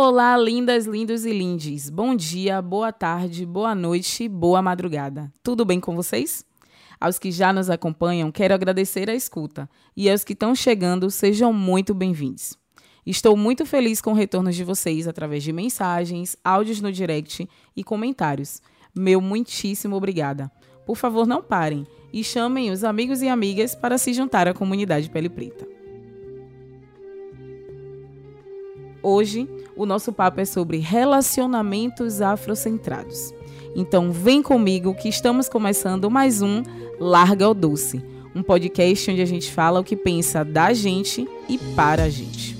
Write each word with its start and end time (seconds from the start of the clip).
Olá, 0.00 0.36
lindas, 0.36 0.86
lindos 0.86 1.24
e 1.24 1.32
lindes. 1.32 1.90
Bom 1.90 2.14
dia, 2.14 2.62
boa 2.62 2.92
tarde, 2.92 3.44
boa 3.44 3.74
noite, 3.74 4.28
boa 4.28 4.62
madrugada. 4.62 5.28
Tudo 5.42 5.64
bem 5.64 5.80
com 5.80 5.96
vocês? 5.96 6.46
Aos 7.00 7.18
que 7.18 7.32
já 7.32 7.52
nos 7.52 7.68
acompanham, 7.68 8.30
quero 8.30 8.54
agradecer 8.54 9.10
a 9.10 9.14
escuta. 9.16 9.68
E 9.96 10.08
aos 10.08 10.22
que 10.22 10.34
estão 10.34 10.54
chegando, 10.54 11.10
sejam 11.10 11.52
muito 11.52 11.94
bem-vindos. 11.94 12.56
Estou 13.04 13.36
muito 13.36 13.66
feliz 13.66 14.00
com 14.00 14.12
o 14.12 14.14
retorno 14.14 14.52
de 14.52 14.62
vocês 14.62 15.08
através 15.08 15.42
de 15.42 15.52
mensagens, 15.52 16.36
áudios 16.44 16.80
no 16.80 16.92
direct 16.92 17.48
e 17.74 17.82
comentários. 17.82 18.62
Meu 18.94 19.20
muitíssimo 19.20 19.96
obrigada. 19.96 20.48
Por 20.86 20.96
favor, 20.96 21.26
não 21.26 21.42
parem 21.42 21.84
e 22.12 22.22
chamem 22.22 22.70
os 22.70 22.84
amigos 22.84 23.20
e 23.20 23.26
amigas 23.26 23.74
para 23.74 23.98
se 23.98 24.14
juntar 24.14 24.46
à 24.46 24.54
comunidade 24.54 25.10
Pele 25.10 25.28
Preta. 25.28 25.66
Hoje, 29.02 29.48
o 29.78 29.86
nosso 29.86 30.12
papo 30.12 30.40
é 30.40 30.44
sobre 30.44 30.78
relacionamentos 30.78 32.20
afrocentrados. 32.20 33.32
Então, 33.76 34.10
vem 34.10 34.42
comigo 34.42 34.92
que 34.92 35.08
estamos 35.08 35.48
começando 35.48 36.10
mais 36.10 36.42
um 36.42 36.64
Larga 36.98 37.48
o 37.48 37.54
Doce, 37.54 38.04
um 38.34 38.42
podcast 38.42 39.08
onde 39.08 39.22
a 39.22 39.24
gente 39.24 39.52
fala 39.52 39.78
o 39.78 39.84
que 39.84 39.94
pensa 39.94 40.44
da 40.44 40.72
gente 40.72 41.28
e 41.48 41.56
para 41.76 42.02
a 42.02 42.10
gente. 42.10 42.58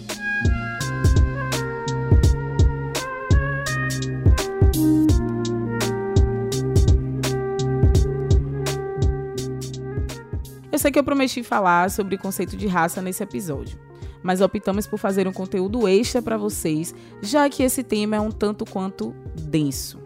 Eu 10.70 10.78
sei 10.78 10.92
que 10.92 10.98
eu 11.00 11.02
prometi 11.02 11.42
falar 11.42 11.91
sobre 11.91 12.14
o 12.14 12.19
conceito 12.20 12.56
de 12.56 12.69
raça 12.69 13.02
nesse 13.02 13.24
episódio, 13.24 13.77
mas 14.28 14.42
optamos 14.42 14.87
por 14.87 14.98
fazer 14.98 15.27
um 15.27 15.32
conteúdo 15.32 15.88
extra 15.88 16.20
para 16.20 16.36
vocês, 16.36 16.95
já 17.23 17.48
que 17.48 17.62
esse 17.62 17.82
tema 17.82 18.16
é 18.16 18.20
um 18.20 18.30
tanto 18.30 18.66
quanto 18.66 19.14
denso. 19.34 19.98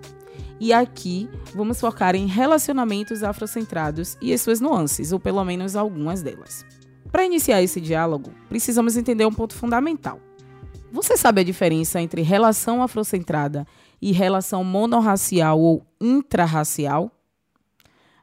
E 0.61 0.73
aqui 0.73 1.29
vamos 1.53 1.81
focar 1.81 2.15
em 2.15 2.27
relacionamentos 2.27 3.25
afrocentrados 3.25 4.17
e 4.23 4.33
as 4.33 4.41
suas 4.41 4.61
nuances, 4.61 5.11
ou 5.11 5.19
pelo 5.19 5.45
menos 5.45 5.75
algumas 5.75 6.23
delas. 6.23 6.65
Para 7.11 7.25
iniciar 7.25 7.65
esse 7.65 7.81
diálogo, 7.81 8.33
precisamos 8.49 8.97
entender 8.97 9.27
um 9.27 9.33
ponto 9.33 9.57
fundamental. 9.57 10.21
Você 10.93 11.17
sabe 11.17 11.41
a 11.41 11.45
diferença 11.45 12.01
entre 12.01 12.23
relação 12.23 12.81
afrocentrada 12.81 13.67
e 14.01 14.13
relação 14.13 14.63
monorracial 14.63 15.59
ou 15.59 15.85
intrarracial? 16.01 17.11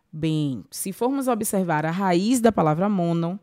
Bem, 0.09 0.63
se 0.71 0.93
formos 0.93 1.27
observar 1.27 1.85
a 1.85 1.91
raiz 1.91 2.39
da 2.39 2.53
palavra 2.53 2.87
mono, 2.87 3.37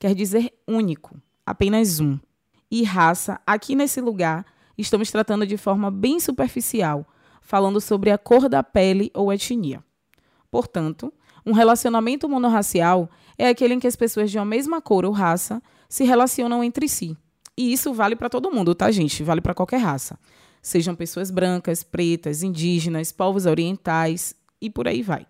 quer 0.00 0.16
dizer 0.16 0.52
único, 0.66 1.16
apenas 1.46 2.00
um. 2.00 2.18
E 2.70 2.82
raça, 2.84 3.40
aqui 3.46 3.74
nesse 3.74 4.00
lugar, 4.00 4.46
estamos 4.76 5.10
tratando 5.10 5.46
de 5.46 5.56
forma 5.56 5.90
bem 5.90 6.18
superficial, 6.18 7.06
falando 7.40 7.80
sobre 7.80 8.10
a 8.10 8.18
cor 8.18 8.48
da 8.48 8.62
pele 8.62 9.10
ou 9.14 9.32
etnia. 9.32 9.84
Portanto, 10.50 11.12
um 11.44 11.52
relacionamento 11.52 12.28
monorracial 12.28 13.10
é 13.36 13.48
aquele 13.48 13.74
em 13.74 13.80
que 13.80 13.86
as 13.86 13.96
pessoas 13.96 14.30
de 14.30 14.38
uma 14.38 14.44
mesma 14.44 14.80
cor 14.80 15.04
ou 15.04 15.12
raça 15.12 15.62
se 15.88 16.04
relacionam 16.04 16.62
entre 16.62 16.88
si. 16.88 17.16
E 17.56 17.72
isso 17.72 17.92
vale 17.92 18.16
para 18.16 18.30
todo 18.30 18.50
mundo, 18.50 18.74
tá, 18.74 18.90
gente? 18.90 19.22
Vale 19.22 19.40
para 19.40 19.54
qualquer 19.54 19.78
raça. 19.78 20.18
Sejam 20.62 20.94
pessoas 20.94 21.30
brancas, 21.30 21.82
pretas, 21.82 22.42
indígenas, 22.42 23.12
povos 23.12 23.46
orientais 23.46 24.34
e 24.60 24.70
por 24.70 24.86
aí 24.86 25.02
vai. 25.02 25.26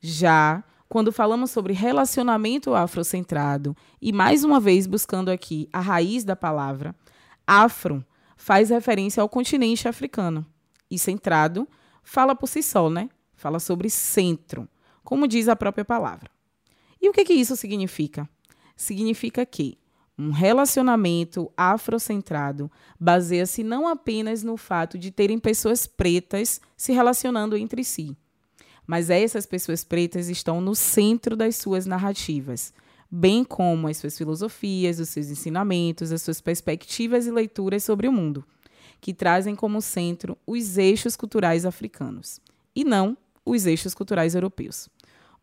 Já 0.00 0.62
quando 0.88 1.12
falamos 1.12 1.50
sobre 1.50 1.72
relacionamento 1.72 2.74
afrocentrado, 2.74 3.76
e 4.00 4.12
mais 4.12 4.42
uma 4.42 4.58
vez 4.58 4.86
buscando 4.86 5.30
aqui 5.30 5.68
a 5.72 5.80
raiz 5.80 6.24
da 6.24 6.34
palavra, 6.34 6.94
afro 7.46 8.04
faz 8.36 8.70
referência 8.70 9.20
ao 9.20 9.28
continente 9.28 9.86
africano. 9.86 10.46
E 10.90 10.98
centrado 10.98 11.68
fala 12.02 12.34
por 12.34 12.46
si 12.46 12.62
só, 12.62 12.88
né? 12.88 13.10
Fala 13.34 13.60
sobre 13.60 13.90
centro, 13.90 14.66
como 15.04 15.28
diz 15.28 15.48
a 15.48 15.56
própria 15.56 15.84
palavra. 15.84 16.30
E 17.00 17.08
o 17.08 17.12
que, 17.12 17.24
que 17.24 17.34
isso 17.34 17.54
significa? 17.54 18.28
Significa 18.74 19.44
que 19.44 19.78
um 20.18 20.30
relacionamento 20.30 21.52
afrocentrado 21.56 22.70
baseia-se 22.98 23.62
não 23.62 23.86
apenas 23.86 24.42
no 24.42 24.56
fato 24.56 24.98
de 24.98 25.12
terem 25.12 25.38
pessoas 25.38 25.86
pretas 25.86 26.60
se 26.76 26.92
relacionando 26.92 27.56
entre 27.56 27.84
si, 27.84 28.16
mas 28.88 29.10
essas 29.10 29.44
pessoas 29.44 29.84
pretas 29.84 30.30
estão 30.30 30.62
no 30.62 30.74
centro 30.74 31.36
das 31.36 31.56
suas 31.56 31.84
narrativas, 31.84 32.72
bem 33.10 33.44
como 33.44 33.86
as 33.86 33.98
suas 33.98 34.16
filosofias, 34.16 34.98
os 34.98 35.10
seus 35.10 35.28
ensinamentos, 35.28 36.10
as 36.10 36.22
suas 36.22 36.40
perspectivas 36.40 37.26
e 37.26 37.30
leituras 37.30 37.84
sobre 37.84 38.08
o 38.08 38.12
mundo, 38.12 38.42
que 38.98 39.12
trazem 39.12 39.54
como 39.54 39.82
centro 39.82 40.38
os 40.46 40.78
eixos 40.78 41.16
culturais 41.16 41.66
africanos 41.66 42.40
e 42.74 42.82
não 42.82 43.14
os 43.44 43.66
eixos 43.66 43.92
culturais 43.92 44.34
europeus. 44.34 44.88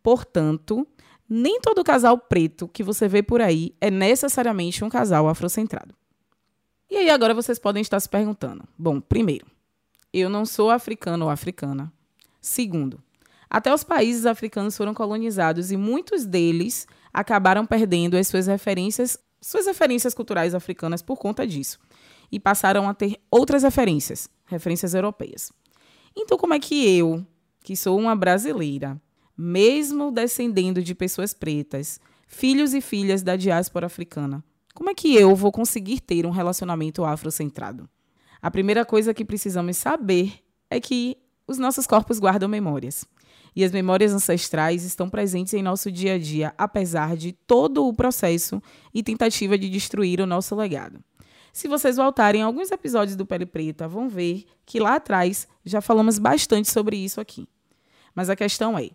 Portanto, 0.02 0.88
nem 1.30 1.62
todo 1.62 1.84
casal 1.84 2.18
preto 2.18 2.68
que 2.68 2.82
você 2.82 3.08
vê 3.08 3.22
por 3.22 3.42
aí 3.42 3.76
é 3.80 3.92
necessariamente 3.92 4.84
um 4.84 4.90
casal 4.90 5.30
afrocentrado. 5.30 5.94
E 6.90 6.98
aí 6.98 7.12
agora 7.12 7.36
vocês 7.36 7.60
podem 7.60 7.82
estar 7.82 8.00
se 8.00 8.10
perguntando: 8.10 8.64
bom, 8.76 9.00
primeiro, 9.00 9.46
eu 10.12 10.30
não 10.30 10.48
sou 10.48 10.72
africano 10.72 11.26
ou 11.26 11.32
africana. 11.32 11.94
Segundo, 12.42 13.02
até 13.50 13.74
os 13.74 13.84
países 13.84 14.26
africanos 14.26 14.76
foram 14.76 14.94
colonizados 14.94 15.72
e 15.72 15.78
muitos 15.78 16.26
deles 16.26 16.88
acabaram 17.14 17.66
perdendo 17.66 18.18
as 18.18 18.28
suas 18.28 18.48
referências, 18.48 19.18
suas 19.42 19.66
referências 19.68 20.14
culturais 20.14 20.54
africanas 20.54 21.02
por 21.02 21.18
conta 21.18 21.46
disso 21.46 21.80
e 22.32 22.40
passaram 22.40 22.90
a 22.90 22.94
ter 22.94 23.20
outras 23.30 23.64
referências, 23.64 24.30
referências 24.46 24.94
europeias. 24.94 25.52
Então, 26.16 26.38
como 26.38 26.54
é 26.54 26.60
que 26.60 26.98
eu, 26.98 27.26
que 27.64 27.76
sou 27.76 28.00
uma 28.00 28.16
brasileira, 28.16 29.00
mesmo 29.38 30.12
descendendo 30.12 30.82
de 30.82 30.96
pessoas 30.96 31.34
pretas, 31.34 32.00
filhos 32.28 32.74
e 32.74 32.82
filhas 32.82 33.22
da 33.22 33.36
diáspora 33.36 33.86
africana, 33.86 34.44
como 34.74 34.90
é 34.90 34.94
que 34.94 35.16
eu 35.16 35.36
vou 35.36 35.52
conseguir 35.52 36.02
ter 36.02 36.26
um 36.26 36.32
relacionamento 36.32 37.06
afrocentrado? 37.06 37.88
A 38.42 38.52
primeira 38.52 38.84
coisa 38.86 39.14
que 39.14 39.24
precisamos 39.24 39.78
saber 39.78 40.34
é 40.70 40.80
que 40.80 41.18
os 41.48 41.58
nossos 41.58 41.88
corpos 41.88 42.20
guardam 42.20 42.50
memórias 42.50 43.06
e 43.56 43.64
as 43.64 43.72
memórias 43.72 44.12
ancestrais 44.12 44.84
estão 44.84 45.10
presentes 45.10 45.54
em 45.54 45.64
nosso 45.64 45.92
dia 45.92 46.16
a 46.16 46.20
dia, 46.20 46.54
apesar 46.58 47.16
de 47.16 47.32
todo 47.32 47.88
o 47.88 47.94
processo 47.94 48.62
e 48.94 49.02
tentativa 49.02 49.58
de 49.58 49.70
destruir 49.70 50.20
o 50.20 50.26
nosso 50.26 50.56
legado. 50.56 51.00
Se 51.54 51.70
vocês 51.70 51.96
voltarem 51.96 52.44
a 52.44 52.46
alguns 52.46 52.70
episódios 52.70 53.16
do 53.16 53.26
Pele 53.26 53.46
Preta, 53.46 53.88
vão 53.88 54.10
ver 54.10 54.46
que 54.66 54.78
lá 54.78 54.96
atrás 54.96 55.48
já 55.64 55.80
falamos 55.80 56.20
bastante 56.20 56.70
sobre 56.70 56.98
isso 56.98 57.22
aqui. 57.22 57.48
Mas 58.14 58.30
a 58.30 58.36
questão 58.36 58.78
é: 58.78 58.90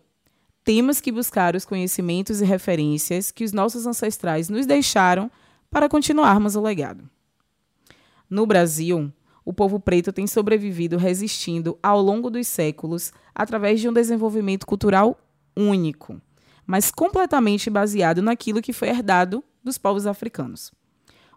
temos 0.63 1.01
que 1.01 1.11
buscar 1.11 1.55
os 1.55 1.65
conhecimentos 1.65 2.39
e 2.39 2.45
referências 2.45 3.31
que 3.31 3.43
os 3.43 3.51
nossos 3.51 3.87
ancestrais 3.87 4.47
nos 4.47 4.67
deixaram 4.67 5.31
para 5.71 5.89
continuarmos 5.89 6.55
o 6.55 6.61
legado. 6.61 7.09
No 8.29 8.45
Brasil, 8.45 9.11
o 9.43 9.53
povo 9.53 9.79
preto 9.79 10.11
tem 10.11 10.27
sobrevivido 10.27 10.97
resistindo 10.97 11.77
ao 11.81 12.01
longo 12.01 12.29
dos 12.29 12.47
séculos 12.47 13.11
através 13.33 13.79
de 13.79 13.89
um 13.89 13.93
desenvolvimento 13.93 14.65
cultural 14.65 15.19
único, 15.55 16.21
mas 16.65 16.91
completamente 16.91 17.69
baseado 17.69 18.21
naquilo 18.21 18.61
que 18.61 18.73
foi 18.73 18.89
herdado 18.89 19.43
dos 19.63 19.77
povos 19.77 20.05
africanos. 20.05 20.71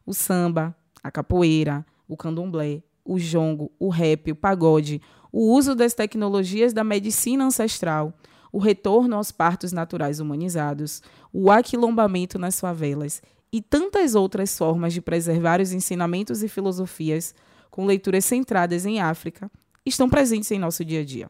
O 0.07 0.13
samba, 0.13 0.77
a 1.03 1.11
capoeira, 1.11 1.85
o 2.07 2.17
candomblé, 2.17 2.83
o 3.05 3.19
jongo, 3.19 3.71
o 3.79 3.89
rap, 3.89 4.33
o 4.33 4.37
pagode, 4.37 5.01
o 5.33 5.53
uso 5.53 5.75
das 5.75 5.95
tecnologias 5.95 6.73
da 6.73 6.85
medicina 6.85 7.45
ancestral, 7.45 8.15
o 8.53 8.59
retorno 8.59 9.17
aos 9.17 9.33
partos 9.33 9.73
naturais 9.73 10.21
humanizados, 10.21 11.03
o 11.33 11.51
aquilombamento 11.51 12.39
nas 12.39 12.61
favelas 12.61 13.21
e 13.53 13.61
tantas 13.61 14.15
outras 14.15 14.57
formas 14.57 14.93
de 14.93 15.01
preservar 15.01 15.61
os 15.61 15.73
ensinamentos 15.73 16.43
e 16.43 16.49
filosofias 16.49 17.35
com 17.75 17.87
leituras 17.87 18.25
centradas 18.25 18.87
em 18.87 19.01
África, 19.01 19.51
estão 19.85 20.09
presentes 20.09 20.49
em 20.53 20.61
nosso 20.61 20.85
dia 20.85 21.01
a 21.01 21.05
dia, 21.05 21.29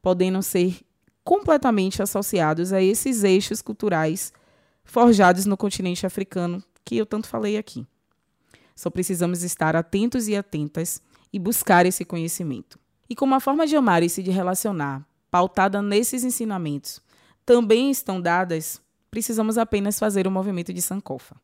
podendo 0.00 0.42
ser 0.42 0.80
completamente 1.22 2.02
associados 2.02 2.72
a 2.72 2.80
esses 2.80 3.22
eixos 3.22 3.60
culturais 3.60 4.32
forjados 4.82 5.44
no 5.44 5.54
continente 5.54 6.06
africano 6.06 6.64
que 6.82 6.96
eu 6.96 7.04
tanto 7.04 7.28
falei 7.28 7.58
aqui. 7.58 7.86
Só 8.74 8.88
precisamos 8.88 9.42
estar 9.42 9.76
atentos 9.76 10.28
e 10.28 10.34
atentas 10.34 11.02
e 11.30 11.38
buscar 11.38 11.84
esse 11.84 12.06
conhecimento. 12.06 12.78
E 13.06 13.14
como 13.14 13.34
a 13.34 13.40
forma 13.40 13.66
de 13.66 13.76
amar 13.76 14.02
e 14.02 14.08
se 14.08 14.22
de 14.22 14.30
relacionar, 14.30 15.06
pautada 15.30 15.82
nesses 15.82 16.24
ensinamentos, 16.24 17.02
também 17.44 17.90
estão 17.90 18.18
dadas, 18.18 18.80
precisamos 19.10 19.58
apenas 19.58 19.98
fazer 19.98 20.26
o 20.26 20.30
movimento 20.30 20.72
de 20.72 20.80
Sankofa 20.80 21.36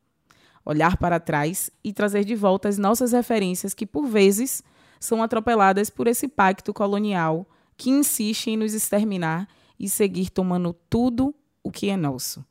olhar 0.68 0.98
para 0.98 1.18
trás 1.18 1.70
e 1.82 1.94
trazer 1.94 2.24
de 2.24 2.34
volta 2.34 2.68
as 2.68 2.76
nossas 2.76 3.12
referências 3.12 3.72
que, 3.72 3.86
por 3.86 4.06
vezes, 4.06 4.62
são 5.00 5.22
atropeladas 5.22 5.88
por 5.88 6.06
esse 6.06 6.28
pacto 6.28 6.74
colonial 6.74 7.48
que 7.76 7.88
insiste 7.88 8.50
em 8.50 8.56
nos 8.56 8.74
exterminar 8.74 9.48
e 9.80 9.88
seguir 9.88 10.28
tomando 10.28 10.76
tudo 10.90 11.34
o 11.64 11.70
que 11.70 11.88
é 11.88 11.96
nosso, 11.96 12.44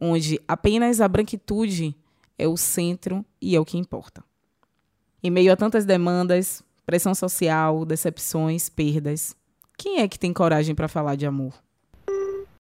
onde 0.00 0.40
apenas 0.48 1.00
a 1.00 1.06
branquitude 1.06 1.94
é 2.36 2.48
o 2.48 2.56
centro 2.56 3.24
e 3.40 3.54
é 3.54 3.60
o 3.60 3.64
que 3.64 3.78
importa. 3.78 4.24
Em 5.22 5.30
meio 5.30 5.52
a 5.52 5.56
tantas 5.56 5.84
demandas, 5.84 6.64
Pressão 6.90 7.14
social, 7.14 7.84
decepções, 7.84 8.68
perdas. 8.68 9.36
Quem 9.78 10.00
é 10.00 10.08
que 10.08 10.18
tem 10.18 10.32
coragem 10.32 10.74
para 10.74 10.88
falar 10.88 11.14
de 11.14 11.24
amor? 11.24 11.54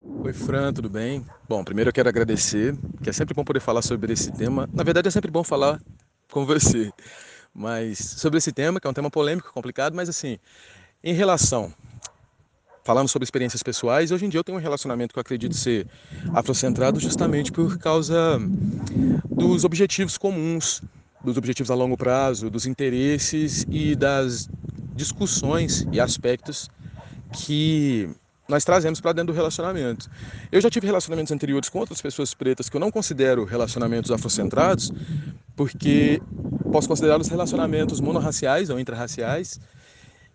Oi, 0.08 0.32
Fran, 0.32 0.72
tudo 0.72 0.88
bem? 0.88 1.24
Bom, 1.48 1.64
primeiro 1.64 1.88
eu 1.88 1.92
quero 1.92 2.08
agradecer, 2.08 2.76
que 3.02 3.10
é 3.10 3.12
sempre 3.12 3.34
bom 3.34 3.44
poder 3.44 3.60
falar 3.60 3.82
sobre 3.82 4.12
esse 4.12 4.30
tema. 4.30 4.68
Na 4.74 4.82
verdade, 4.82 5.08
é 5.08 5.10
sempre 5.10 5.30
bom 5.30 5.42
falar 5.42 5.80
com 6.30 6.46
você, 6.46 6.92
mas 7.54 7.98
sobre 7.98 8.38
esse 8.38 8.52
tema, 8.52 8.80
que 8.80 8.86
é 8.86 8.90
um 8.90 8.94
tema 8.94 9.10
polêmico, 9.10 9.52
complicado, 9.52 9.94
mas 9.94 10.08
assim, 10.08 10.38
em 11.02 11.12
relação 11.12 11.72
falando 12.84 13.08
sobre 13.08 13.24
experiências 13.24 13.64
pessoais, 13.64 14.12
hoje 14.12 14.26
em 14.26 14.28
dia 14.28 14.38
eu 14.38 14.44
tenho 14.44 14.58
um 14.58 14.60
relacionamento 14.60 15.12
que 15.12 15.18
eu 15.18 15.20
acredito 15.20 15.56
ser 15.56 15.88
afrocentrado 16.32 17.00
justamente 17.00 17.50
por 17.50 17.78
causa 17.78 18.38
dos 19.28 19.64
objetivos 19.64 20.16
comuns, 20.16 20.80
dos 21.24 21.36
objetivos 21.36 21.68
a 21.68 21.74
longo 21.74 21.96
prazo, 21.96 22.48
dos 22.48 22.64
interesses 22.64 23.66
e 23.68 23.96
das 23.96 24.48
discussões 24.94 25.84
e 25.90 26.00
aspectos 26.00 26.70
que 27.32 28.08
nós 28.48 28.64
trazemos 28.64 29.00
para 29.00 29.12
dentro 29.12 29.32
do 29.32 29.36
relacionamento. 29.36 30.08
Eu 30.52 30.60
já 30.60 30.70
tive 30.70 30.86
relacionamentos 30.86 31.32
anteriores 31.32 31.68
com 31.68 31.78
outras 31.78 32.00
pessoas 32.00 32.32
pretas 32.34 32.68
que 32.68 32.76
eu 32.76 32.80
não 32.80 32.90
considero 32.90 33.44
relacionamentos 33.44 34.10
afrocentrados, 34.10 34.92
porque 35.56 36.20
posso 36.70 36.88
considerá-los 36.88 37.28
relacionamentos 37.28 38.00
monorraciais 38.00 38.70
ou 38.70 38.78
intrarraciais. 38.78 39.60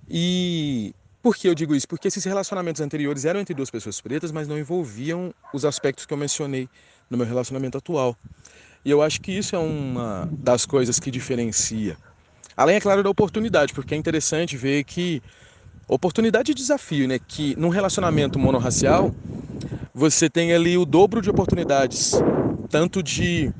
E 0.10 0.94
por 1.22 1.36
que 1.36 1.48
eu 1.48 1.56
digo 1.56 1.76
isso? 1.76 1.88
Porque 1.88 2.08
esses 2.08 2.24
relacionamentos 2.24 2.82
anteriores 2.82 3.26
eram 3.26 3.40
entre 3.40 3.54
duas 3.54 3.70
pessoas 3.70 4.02
pretas, 4.02 4.32
mas 4.32 4.48
não 4.48 4.58
envolviam 4.58 5.34
os 5.54 5.64
aspectos 5.64 6.06
que 6.06 6.14
eu 6.14 6.18
mencionei 6.18 6.68
no 7.10 7.18
meu 7.18 7.26
relacionamento 7.26 7.78
atual. 7.78 8.18
E 8.84 8.90
eu 8.90 9.02
acho 9.02 9.22
que 9.22 9.32
isso 9.32 9.56
é 9.56 9.60
uma 9.60 10.28
das 10.32 10.66
coisas 10.66 11.00
que 11.00 11.12
diferencia. 11.12 11.96
Além, 12.58 12.76
é 12.76 12.82
claro, 12.82 13.04
da 13.04 13.10
oportunidade, 13.10 13.74
porque 13.74 13.94
é 13.94 13.98
interessante 13.98 14.58
ver 14.58 14.84
que 14.84 15.22
oportunidade 15.92 16.52
e 16.52 16.56
desafio, 16.56 17.06
né? 17.06 17.20
Que 17.20 17.54
num 17.58 17.68
relacionamento 17.68 18.40
monorracial 18.40 19.14
você 19.94 20.30
tem 20.30 20.54
ali 20.54 20.78
o 20.78 20.86
dobro 20.86 21.22
de 21.22 21.30
oportunidades, 21.30 22.14
tanto 22.70 23.04
de 23.04 23.52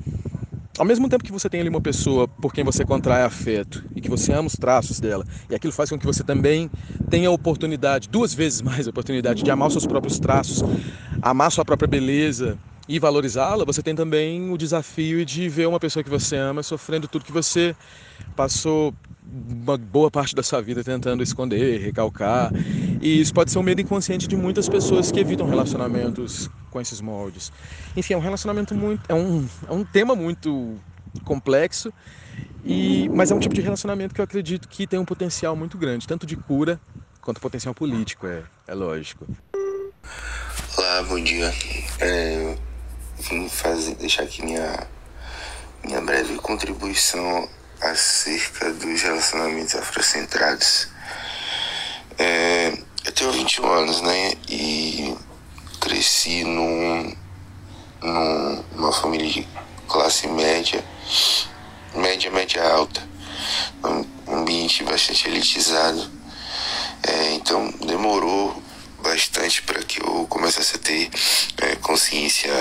ao 0.78 0.86
mesmo 0.86 1.06
tempo 1.10 1.22
que 1.22 1.30
você 1.30 1.50
tem 1.50 1.60
ali 1.60 1.68
uma 1.68 1.82
pessoa 1.82 2.26
por 2.26 2.54
quem 2.54 2.64
você 2.64 2.86
contrai 2.86 3.22
afeto 3.22 3.84
e 3.94 4.00
que 4.00 4.08
você 4.08 4.32
ama 4.32 4.46
os 4.46 4.54
traços 4.54 4.98
dela, 4.98 5.26
e 5.50 5.54
aquilo 5.54 5.74
faz 5.74 5.90
com 5.90 5.98
que 5.98 6.06
você 6.06 6.24
também 6.24 6.70
tenha 7.10 7.28
a 7.28 7.30
oportunidade, 7.30 8.08
duas 8.08 8.32
vezes 8.32 8.62
mais 8.64 8.86
a 8.86 8.90
oportunidade 8.90 9.42
de 9.42 9.50
amar 9.50 9.68
os 9.68 9.74
seus 9.74 9.86
próprios 9.86 10.18
traços, 10.18 10.64
amar 11.20 11.52
sua 11.52 11.66
própria 11.66 11.86
beleza 11.86 12.58
e 12.88 12.98
valorizá-la, 12.98 13.66
você 13.66 13.82
tem 13.82 13.94
também 13.94 14.50
o 14.50 14.56
desafio 14.56 15.22
de 15.26 15.50
ver 15.50 15.68
uma 15.68 15.78
pessoa 15.78 16.02
que 16.02 16.08
você 16.10 16.36
ama 16.36 16.62
sofrendo 16.62 17.06
tudo 17.06 17.26
que 17.26 17.32
você 17.32 17.76
passou 18.34 18.94
uma 19.32 19.78
boa 19.78 20.10
parte 20.10 20.34
da 20.34 20.42
sua 20.42 20.60
vida 20.60 20.84
tentando 20.84 21.22
esconder, 21.22 21.80
recalcar. 21.80 22.52
E 23.00 23.20
isso 23.20 23.32
pode 23.32 23.50
ser 23.50 23.58
um 23.58 23.62
medo 23.62 23.80
inconsciente 23.80 24.28
de 24.28 24.36
muitas 24.36 24.68
pessoas 24.68 25.10
que 25.10 25.18
evitam 25.18 25.48
relacionamentos 25.48 26.50
com 26.70 26.80
esses 26.80 27.00
moldes. 27.00 27.50
Enfim, 27.96 28.14
é 28.14 28.16
um 28.16 28.20
relacionamento 28.20 28.74
muito. 28.74 29.02
É 29.08 29.14
um, 29.14 29.46
é 29.68 29.72
um 29.72 29.84
tema 29.84 30.14
muito 30.14 30.76
complexo, 31.24 31.92
e, 32.64 33.08
mas 33.10 33.30
é 33.30 33.34
um 33.34 33.38
tipo 33.38 33.54
de 33.54 33.60
relacionamento 33.60 34.14
que 34.14 34.20
eu 34.20 34.24
acredito 34.24 34.68
que 34.68 34.86
tem 34.86 34.98
um 34.98 35.04
potencial 35.04 35.56
muito 35.56 35.76
grande, 35.76 36.06
tanto 36.06 36.26
de 36.26 36.36
cura 36.36 36.80
quanto 37.20 37.40
potencial 37.40 37.74
político, 37.74 38.26
é, 38.26 38.42
é 38.66 38.74
lógico. 38.74 39.26
Olá, 40.76 41.02
bom 41.02 41.22
dia. 41.22 41.52
É, 42.00 42.56
vim 43.18 43.48
fazer, 43.48 43.94
deixar 43.96 44.24
aqui 44.24 44.42
minha, 44.42 44.86
minha 45.84 46.00
breve 46.00 46.34
contribuição 46.36 47.48
acerca 47.82 48.72
dos 48.72 49.02
relacionamentos 49.02 49.74
afrocentrados. 49.74 50.88
É, 52.18 52.72
eu 53.04 53.12
tenho 53.12 53.32
21 53.32 53.72
anos, 53.72 54.00
né? 54.00 54.34
E 54.48 55.16
cresci 55.80 56.44
num, 56.44 57.16
num, 58.00 58.64
numa 58.76 58.92
família 58.92 59.28
de 59.28 59.46
classe 59.88 60.28
média, 60.28 60.82
média, 61.94 62.30
média 62.30 62.62
alta, 62.62 63.02
um 64.28 64.36
ambiente 64.38 64.84
bastante 64.84 65.28
elitizado. 65.28 66.10
É, 67.02 67.32
então 67.34 67.68
demorou 67.84 68.62
bastante 69.02 69.60
para 69.62 69.82
que 69.82 70.00
eu 70.00 70.24
começasse 70.28 70.76
a 70.76 70.78
ter 70.78 71.10
é, 71.58 71.74
consciência 71.76 72.52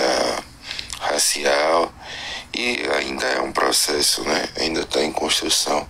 racial 0.99 1.93
e 2.53 2.87
ainda 2.95 3.25
é 3.25 3.41
um 3.41 3.51
processo, 3.51 4.23
né? 4.23 4.49
Ainda 4.57 4.81
está 4.81 5.01
em 5.01 5.11
construção. 5.11 5.87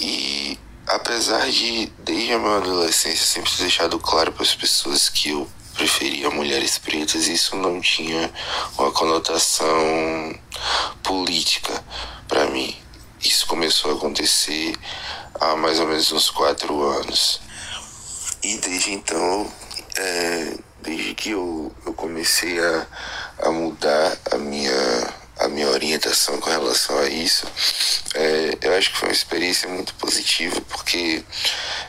E 0.00 0.58
apesar 0.86 1.50
de, 1.50 1.86
desde 1.98 2.32
a 2.32 2.38
minha 2.38 2.56
adolescência, 2.56 3.24
sempre 3.24 3.50
ter 3.50 3.62
deixado 3.62 3.98
claro 3.98 4.32
para 4.32 4.42
as 4.42 4.54
pessoas 4.54 5.08
que 5.08 5.30
eu 5.30 5.48
preferia 5.74 6.30
mulheres 6.30 6.76
pretas, 6.76 7.28
isso 7.28 7.56
não 7.56 7.80
tinha 7.80 8.32
uma 8.76 8.90
conotação 8.90 10.38
política 11.02 11.84
para 12.26 12.46
mim. 12.46 12.76
Isso 13.22 13.46
começou 13.46 13.92
a 13.92 13.94
acontecer 13.94 14.76
há 15.40 15.56
mais 15.56 15.78
ou 15.78 15.86
menos 15.86 16.10
uns 16.12 16.30
quatro 16.30 16.82
anos. 16.82 17.40
E 18.42 18.56
desde 18.58 18.92
então, 18.92 19.50
é, 19.96 20.54
desde 20.82 21.14
que 21.14 21.30
eu, 21.30 21.72
eu 21.86 21.92
comecei 21.94 22.58
a, 22.60 22.86
a 23.42 23.50
mudar 23.50 24.16
a 24.30 24.36
minha 24.36 25.14
a 25.38 25.48
minha 25.48 25.68
orientação 25.68 26.38
com 26.40 26.50
relação 26.50 26.98
a 26.98 27.08
isso, 27.08 27.46
é, 28.14 28.58
eu 28.60 28.74
acho 28.74 28.90
que 28.90 28.98
foi 28.98 29.08
uma 29.08 29.14
experiência 29.14 29.68
muito 29.68 29.94
positiva, 29.94 30.60
porque 30.62 31.22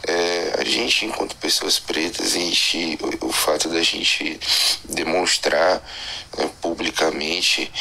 é, 0.07 0.55
a 0.59 0.63
gente, 0.63 1.05
enquanto 1.05 1.35
pessoas 1.37 1.79
pretas, 1.79 2.35
a 2.35 2.39
gente, 2.39 2.97
o, 3.21 3.27
o 3.27 3.31
fato 3.31 3.69
da 3.69 3.81
gente 3.81 4.39
demonstrar 4.83 5.81
né, 6.37 6.49
publicamente 6.61 7.71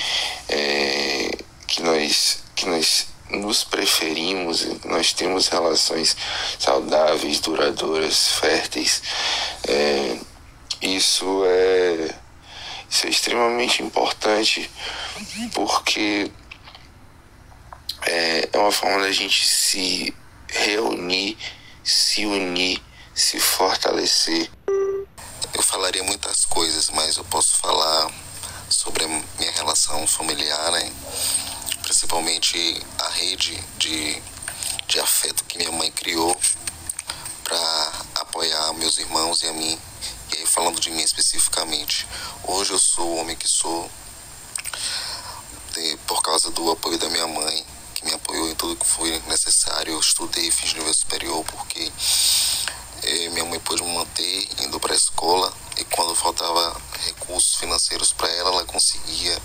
é, 0.49 1.31
que 1.67 1.83
nós, 1.83 2.39
que 2.55 2.67
nós 2.67 3.07
nos 3.31 3.63
preferimos, 3.63 4.67
nós 4.85 5.13
temos 5.13 5.49
relações 5.49 6.17
saudáveis, 6.59 7.41
duradouras, 7.41 8.29
férteis, 8.29 9.03
é, 9.69 10.17
isso 10.81 11.43
é 11.45 12.15
isso 12.91 13.07
é 13.07 13.11
extremamente 13.11 13.83
importante 13.83 14.71
porque 15.53 16.31
é, 18.07 18.49
é 18.53 18.59
uma 18.59 18.73
forma 18.73 19.01
da 19.01 19.13
gente 19.13 19.47
se 19.47 20.15
reunir, 20.49 21.37
se 21.85 22.25
unir, 22.25 22.83
se 23.15 23.39
fortalecer. 23.39 24.51
Eu 25.55 25.63
falaria 25.63 26.03
muitas 26.03 26.45
coisas, 26.45 26.91
mas 26.91 27.17
eu 27.17 27.25
posso 27.25 27.57
falar 27.57 28.11
sobre 28.71 29.05
a 29.05 29.09
minha 29.09 29.53
relação 29.53 30.07
familiar, 30.07 30.73
né? 30.73 30.93
principalmente 31.83 32.83
a 32.99 33.09
rede 33.11 33.59
de, 33.79 34.23
de 34.87 35.01
afeto 35.01 35.45
que 35.45 35.59
minha 35.59 35.73
mãe 35.73 35.91
criou 35.91 36.39
para 37.45 37.93
apoiar 38.17 38.73
meus 38.75 38.99
irmãos 38.99 39.43
e 39.43 39.49
a 39.49 39.53
mim 39.53 39.79
e 40.33 40.39
aí, 40.39 40.47
falando 40.47 40.81
de 40.81 40.91
mim 40.91 41.03
especificamente, 41.03 42.07
hoje 42.45 42.73
eu 42.73 42.79
sou 42.79 43.07
o 43.07 43.17
homem 43.17 43.37
que 43.37 43.49
sou 43.49 43.91
de, 45.73 45.97
por 46.07 46.23
causa 46.23 46.51
do 46.51 46.71
apoio 46.71 46.99
da 46.99 47.09
minha 47.09 47.27
mãe, 47.27 47.67
que 47.95 48.05
me 48.05 48.13
apoiou 48.13 48.49
em 48.49 48.55
tudo 48.55 48.77
que 48.77 48.87
foi 48.87 49.19
necessário. 49.29 49.93
Eu 49.93 50.01
estudei, 50.01 50.51
fiz 50.51 50.75
nível 50.75 50.93
superior, 50.93 51.45
porque 51.45 51.93
eh, 53.03 53.29
minha 53.31 53.45
mãe 53.45 53.59
pôde 53.61 53.83
me 53.83 53.93
manter 53.95 54.49
indo 54.61 54.79
para 54.79 54.93
a 54.93 54.97
escola 54.97 55.53
e 55.77 55.85
quando 55.85 56.15
faltava 56.15 56.81
recursos 57.07 57.55
financeiros 57.57 58.13
para 58.13 58.29
ela, 58.29 58.51
ela 58.51 58.65
conseguia 58.65 59.41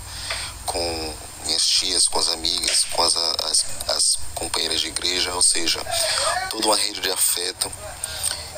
com 0.66 1.14
minhas 1.46 1.66
tias, 1.66 2.08
com 2.08 2.18
as 2.18 2.28
amigas, 2.28 2.84
com 2.90 3.02
as, 3.02 3.16
as, 3.16 3.64
as 3.88 4.18
companheiras 4.34 4.80
de 4.80 4.88
igreja, 4.88 5.32
ou 5.34 5.42
seja, 5.42 5.80
toda 6.50 6.66
uma 6.66 6.76
rede 6.76 7.00
de 7.00 7.10
afeto 7.10 7.70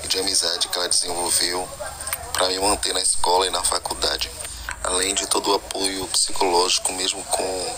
e 0.02 0.08
de 0.08 0.18
amizade 0.18 0.68
que 0.68 0.78
ela 0.78 0.88
desenvolveu 0.88 1.68
para 2.36 2.48
me 2.48 2.58
manter 2.58 2.92
na 2.92 3.00
escola 3.00 3.46
e 3.46 3.50
na 3.50 3.64
faculdade. 3.64 4.30
Além 4.84 5.14
de 5.14 5.26
todo 5.26 5.50
o 5.50 5.54
apoio 5.54 6.06
psicológico, 6.08 6.92
mesmo 6.92 7.24
com, 7.24 7.76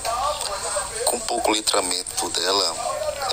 com 1.05 1.21
pouco 1.21 1.53
letramento 1.53 2.29
dela, 2.31 2.77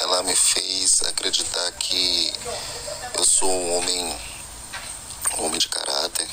ela 0.02 0.22
me 0.22 0.36
fez 0.36 1.02
acreditar 1.02 1.72
que 1.74 2.32
eu 3.18 3.26
sou 3.26 3.50
um 3.50 3.78
homem, 3.78 4.16
um 5.40 5.46
homem 5.46 5.58
de 5.58 5.68
caráter, 5.68 6.28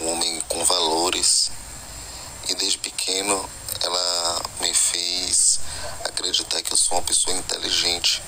um 0.00 0.10
homem 0.10 0.40
com 0.48 0.64
valores. 0.64 1.52
E 2.48 2.54
desde 2.56 2.78
pequeno 2.78 3.48
ela 3.80 4.42
me 4.60 4.74
fez 4.74 5.60
acreditar 6.04 6.60
que 6.62 6.72
eu 6.72 6.76
sou 6.76 6.98
uma 6.98 7.04
pessoa 7.04 7.34
inteligente. 7.36 8.20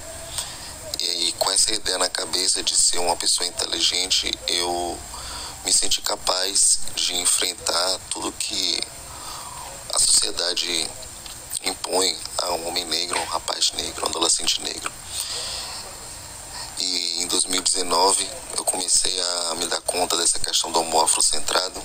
E 1.00 1.08
aí, 1.08 1.32
com 1.32 1.50
essa 1.50 1.74
ideia 1.74 1.98
na 1.98 2.08
cabeça 2.08 2.62
de 2.62 2.74
ser 2.74 2.98
uma 2.98 3.16
pessoa 3.16 3.46
inteligente, 3.46 4.30
eu 4.46 4.98
me 5.66 5.72
senti 5.72 6.00
capaz 6.00 6.78
de 6.94 7.14
enfrentar 7.16 7.98
tudo 8.08 8.32
que 8.32 8.80
a 9.92 9.98
sociedade 9.98 10.88
impõe 11.64 12.16
a 12.38 12.52
um 12.52 12.68
homem 12.68 12.86
negro, 12.86 13.20
um 13.20 13.24
rapaz 13.24 13.72
negro, 13.72 14.06
um 14.06 14.08
adolescente 14.08 14.62
negro. 14.62 14.92
2019 17.36 18.28
eu 18.56 18.64
comecei 18.64 19.20
a 19.20 19.54
me 19.56 19.66
dar 19.66 19.80
conta 19.82 20.16
dessa 20.16 20.38
questão 20.38 20.72
do 20.72 20.78
amor 20.78 21.04
afrocentrado, 21.04 21.82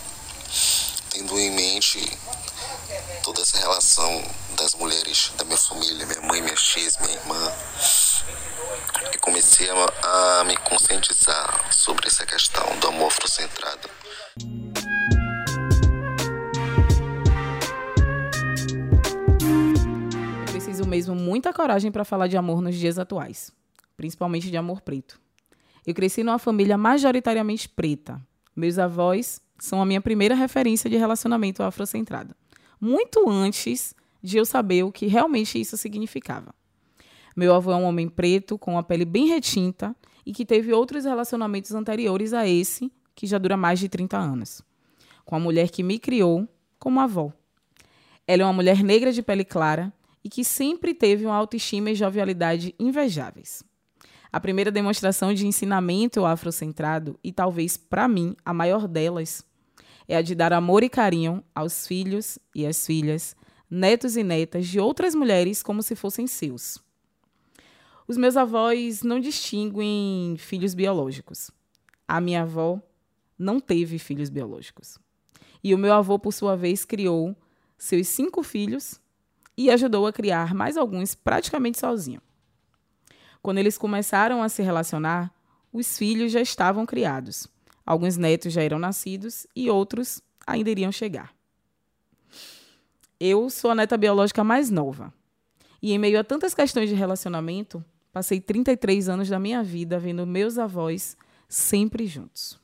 tendo 1.09 1.37
em 1.39 1.51
mente 1.51 2.17
toda 3.23 3.41
essa 3.41 3.57
relação 3.57 4.23
das 4.55 4.73
mulheres 4.75 5.31
da 5.37 5.43
minha 5.43 5.57
família, 5.57 6.05
minha 6.05 6.21
mãe, 6.21 6.41
minhas 6.41 6.61
tias, 6.61 6.97
minha 6.97 7.13
irmã. 7.13 7.53
E 9.13 9.17
comecei 9.17 9.67
a, 9.69 10.39
a 10.39 10.43
me 10.43 10.55
conscientizar 10.57 11.73
sobre 11.73 12.07
essa 12.07 12.25
questão 12.25 12.77
do 12.79 12.87
amor 12.87 13.07
afrocentrado. 13.07 13.89
Preciso 20.51 20.85
mesmo 20.85 21.15
muita 21.15 21.51
coragem 21.51 21.91
para 21.91 22.05
falar 22.05 22.27
de 22.27 22.37
amor 22.37 22.61
nos 22.61 22.75
dias 22.75 22.99
atuais, 22.99 23.51
principalmente 23.97 24.51
de 24.51 24.57
amor 24.57 24.81
preto. 24.81 25.19
Eu 25.85 25.93
cresci 25.95 26.23
numa 26.23 26.37
família 26.37 26.77
majoritariamente 26.77 27.67
preta. 27.67 28.21
Meus 28.55 28.77
avós 28.77 29.41
são 29.57 29.81
a 29.81 29.85
minha 29.85 30.01
primeira 30.01 30.35
referência 30.35 30.89
de 30.89 30.97
relacionamento 30.97 31.63
afrocentrado, 31.63 32.35
muito 32.79 33.29
antes 33.29 33.95
de 34.21 34.37
eu 34.37 34.45
saber 34.45 34.83
o 34.83 34.91
que 34.91 35.07
realmente 35.07 35.59
isso 35.59 35.77
significava. 35.77 36.53
Meu 37.35 37.53
avô 37.53 37.71
é 37.71 37.75
um 37.75 37.83
homem 37.83 38.09
preto, 38.09 38.57
com 38.57 38.77
a 38.77 38.83
pele 38.83 39.05
bem 39.05 39.27
retinta 39.27 39.95
e 40.25 40.33
que 40.33 40.45
teve 40.45 40.73
outros 40.73 41.05
relacionamentos 41.05 41.73
anteriores 41.73 42.33
a 42.33 42.47
esse, 42.47 42.91
que 43.15 43.25
já 43.25 43.37
dura 43.37 43.55
mais 43.55 43.79
de 43.79 43.87
30 43.87 44.17
anos, 44.17 44.61
com 45.25 45.35
a 45.35 45.39
mulher 45.39 45.69
que 45.69 45.83
me 45.83 45.97
criou 45.97 46.47
como 46.77 46.99
avó. 46.99 47.31
Ela 48.27 48.43
é 48.43 48.45
uma 48.45 48.53
mulher 48.53 48.83
negra 48.83 49.11
de 49.11 49.21
pele 49.21 49.45
clara 49.45 49.91
e 50.23 50.29
que 50.29 50.43
sempre 50.43 50.93
teve 50.93 51.25
uma 51.25 51.35
autoestima 51.35 51.89
e 51.89 51.95
jovialidade 51.95 52.75
invejáveis. 52.79 53.63
A 54.31 54.39
primeira 54.39 54.71
demonstração 54.71 55.33
de 55.33 55.45
ensinamento 55.45 56.25
afrocentrado, 56.25 57.19
e 57.23 57.33
talvez 57.33 57.75
para 57.75 58.07
mim 58.07 58.35
a 58.45 58.53
maior 58.53 58.87
delas, 58.87 59.43
é 60.07 60.15
a 60.15 60.21
de 60.21 60.35
dar 60.35 60.53
amor 60.53 60.83
e 60.83 60.89
carinho 60.89 61.43
aos 61.53 61.85
filhos 61.85 62.39
e 62.55 62.65
às 62.65 62.85
filhas, 62.85 63.35
netos 63.69 64.15
e 64.15 64.23
netas 64.23 64.67
de 64.67 64.79
outras 64.79 65.15
mulheres 65.15 65.61
como 65.61 65.83
se 65.83 65.95
fossem 65.95 66.27
seus. 66.27 66.79
Os 68.11 68.17
meus 68.17 68.35
avós 68.35 69.03
não 69.03 69.21
distinguem 69.21 70.35
filhos 70.37 70.73
biológicos. 70.73 71.49
A 72.05 72.19
minha 72.19 72.41
avó 72.41 72.77
não 73.39 73.57
teve 73.57 73.97
filhos 73.97 74.29
biológicos. 74.29 74.97
E 75.63 75.73
o 75.73 75.77
meu 75.77 75.93
avô, 75.93 76.19
por 76.19 76.33
sua 76.33 76.57
vez, 76.57 76.83
criou 76.83 77.33
seus 77.77 78.09
cinco 78.09 78.43
filhos 78.43 78.99
e 79.55 79.71
ajudou 79.71 80.05
a 80.05 80.11
criar 80.11 80.53
mais 80.53 80.75
alguns 80.75 81.15
praticamente 81.15 81.79
sozinho. 81.79 82.21
Quando 83.41 83.59
eles 83.59 83.77
começaram 83.77 84.43
a 84.43 84.49
se 84.49 84.61
relacionar, 84.61 85.33
os 85.71 85.97
filhos 85.97 86.33
já 86.33 86.41
estavam 86.41 86.85
criados. 86.85 87.47
Alguns 87.85 88.17
netos 88.17 88.51
já 88.51 88.61
eram 88.61 88.77
nascidos 88.77 89.47
e 89.55 89.69
outros 89.69 90.21
ainda 90.45 90.69
iriam 90.69 90.91
chegar. 90.91 91.33
Eu 93.17 93.49
sou 93.49 93.71
a 93.71 93.75
neta 93.75 93.95
biológica 93.95 94.43
mais 94.43 94.69
nova. 94.69 95.13
E 95.81 95.93
em 95.93 95.97
meio 95.97 96.19
a 96.19 96.25
tantas 96.25 96.53
questões 96.53 96.89
de 96.89 96.95
relacionamento, 96.95 97.81
passei 98.11 98.39
33 98.41 99.09
anos 99.09 99.29
da 99.29 99.39
minha 99.39 99.63
vida 99.63 99.99
vendo 99.99 100.25
meus 100.25 100.57
avós 100.57 101.15
sempre 101.47 102.05
juntos. 102.05 102.59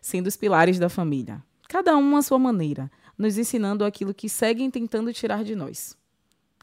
Sendo 0.00 0.26
os 0.26 0.36
pilares 0.36 0.78
da 0.78 0.88
família, 0.88 1.42
cada 1.68 1.96
um 1.96 2.16
à 2.16 2.22
sua 2.22 2.38
maneira, 2.38 2.90
nos 3.16 3.38
ensinando 3.38 3.84
aquilo 3.84 4.12
que 4.12 4.28
seguem 4.28 4.70
tentando 4.70 5.12
tirar 5.12 5.44
de 5.44 5.54
nós: 5.54 5.96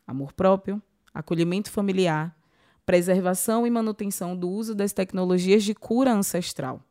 amor 0.05 0.34
próprio, 0.34 0.81
acolhimento 1.13 1.72
familiar, 1.72 2.36
preservação 2.86 3.65
e 3.65 3.69
manutenção 3.69 4.36
do 4.36 4.50
uso 4.50 4.75
das 4.75 4.93
tecnologias 4.93 5.63
de 5.63 5.74
cura 5.74 6.12
ancestral. 6.12 6.84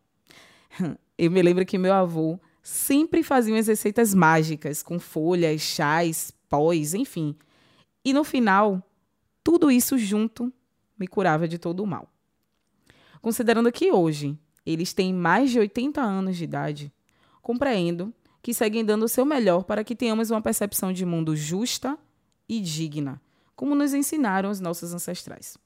Eu 1.19 1.31
me 1.31 1.43
lembro 1.43 1.67
que 1.67 1.76
meu 1.76 1.93
avô 1.93 2.38
sempre 2.62 3.23
fazia 3.23 3.55
umas 3.55 3.67
receitas 3.67 4.14
mágicas 4.14 4.83
com 4.83 4.99
folhas, 5.00 5.61
chás, 5.61 6.33
pós, 6.49 6.95
enfim. 6.95 7.35
E 8.05 8.12
no 8.12 8.23
final, 8.23 8.81
tudo 9.43 9.71
isso 9.71 9.99
junto 9.99 10.52
me 10.99 11.07
curava 11.07 11.47
de 11.47 11.59
todo 11.59 11.81
o 11.83 11.87
mal. 11.87 12.11
Considerando 13.21 13.73
que 13.73 13.90
hoje 13.90 14.38
eles 14.64 14.93
têm 14.93 15.12
mais 15.14 15.50
de 15.50 15.59
80 15.59 16.00
anos 16.00 16.37
de 16.37 16.45
idade, 16.45 16.93
compreendo 17.40 18.12
que 18.43 18.55
seguem 18.55 18.85
dando 18.85 19.05
o 19.05 19.09
seu 19.09 19.25
melhor 19.25 19.64
para 19.64 19.83
que 19.83 19.97
tenhamos 19.97 20.31
uma 20.31 20.43
percepção 20.43 20.93
de 20.93 21.05
mundo 21.05 21.35
justa 21.37 21.99
e 22.49 22.61
digna, 22.61 23.21
como 23.57 23.75
nos 23.75 23.93
ensinaram 23.93 24.50
os 24.50 24.61
nossos 24.61 24.95
ancestrais. 24.95 25.57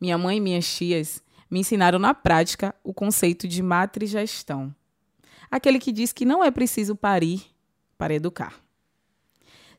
Minha 0.00 0.16
mãe 0.16 0.38
e 0.38 0.40
minhas 0.40 0.66
tias 0.66 1.22
me 1.50 1.60
ensinaram 1.60 1.98
na 1.98 2.14
prática 2.14 2.74
o 2.82 2.94
conceito 2.94 3.46
de 3.46 3.62
matrigestão. 3.62 4.74
Aquele 5.50 5.78
que 5.78 5.92
diz 5.92 6.12
que 6.12 6.24
não 6.24 6.42
é 6.42 6.50
preciso 6.50 6.96
parir 6.96 7.44
para 7.98 8.14
educar. 8.14 8.61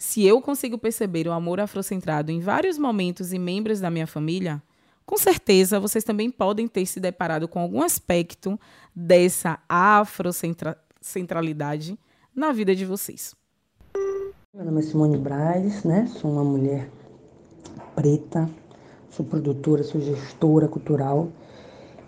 Se 0.05 0.25
eu 0.25 0.41
consigo 0.41 0.77
perceber 0.77 1.29
o 1.29 1.31
amor 1.31 1.61
afrocentrado 1.61 2.29
em 2.29 2.41
vários 2.41 2.77
momentos 2.77 3.31
e 3.31 3.39
membros 3.39 3.79
da 3.79 3.89
minha 3.89 4.05
família, 4.05 4.61
com 5.05 5.15
certeza 5.17 5.79
vocês 5.79 6.03
também 6.03 6.29
podem 6.29 6.67
ter 6.67 6.85
se 6.85 6.99
deparado 6.99 7.47
com 7.47 7.57
algum 7.57 7.81
aspecto 7.81 8.59
dessa 8.93 9.59
afrocentralidade 9.67 11.97
na 12.35 12.51
vida 12.51 12.75
de 12.75 12.85
vocês. 12.85 13.33
Meu 14.53 14.65
nome 14.65 14.81
é 14.81 14.83
Simone 14.83 15.17
Braz, 15.17 15.85
né? 15.85 16.05
Sou 16.07 16.33
uma 16.33 16.43
mulher 16.43 16.91
preta, 17.95 18.49
sou 19.09 19.25
produtora, 19.25 19.83
sou 19.83 20.01
gestora 20.01 20.67
cultural 20.67 21.31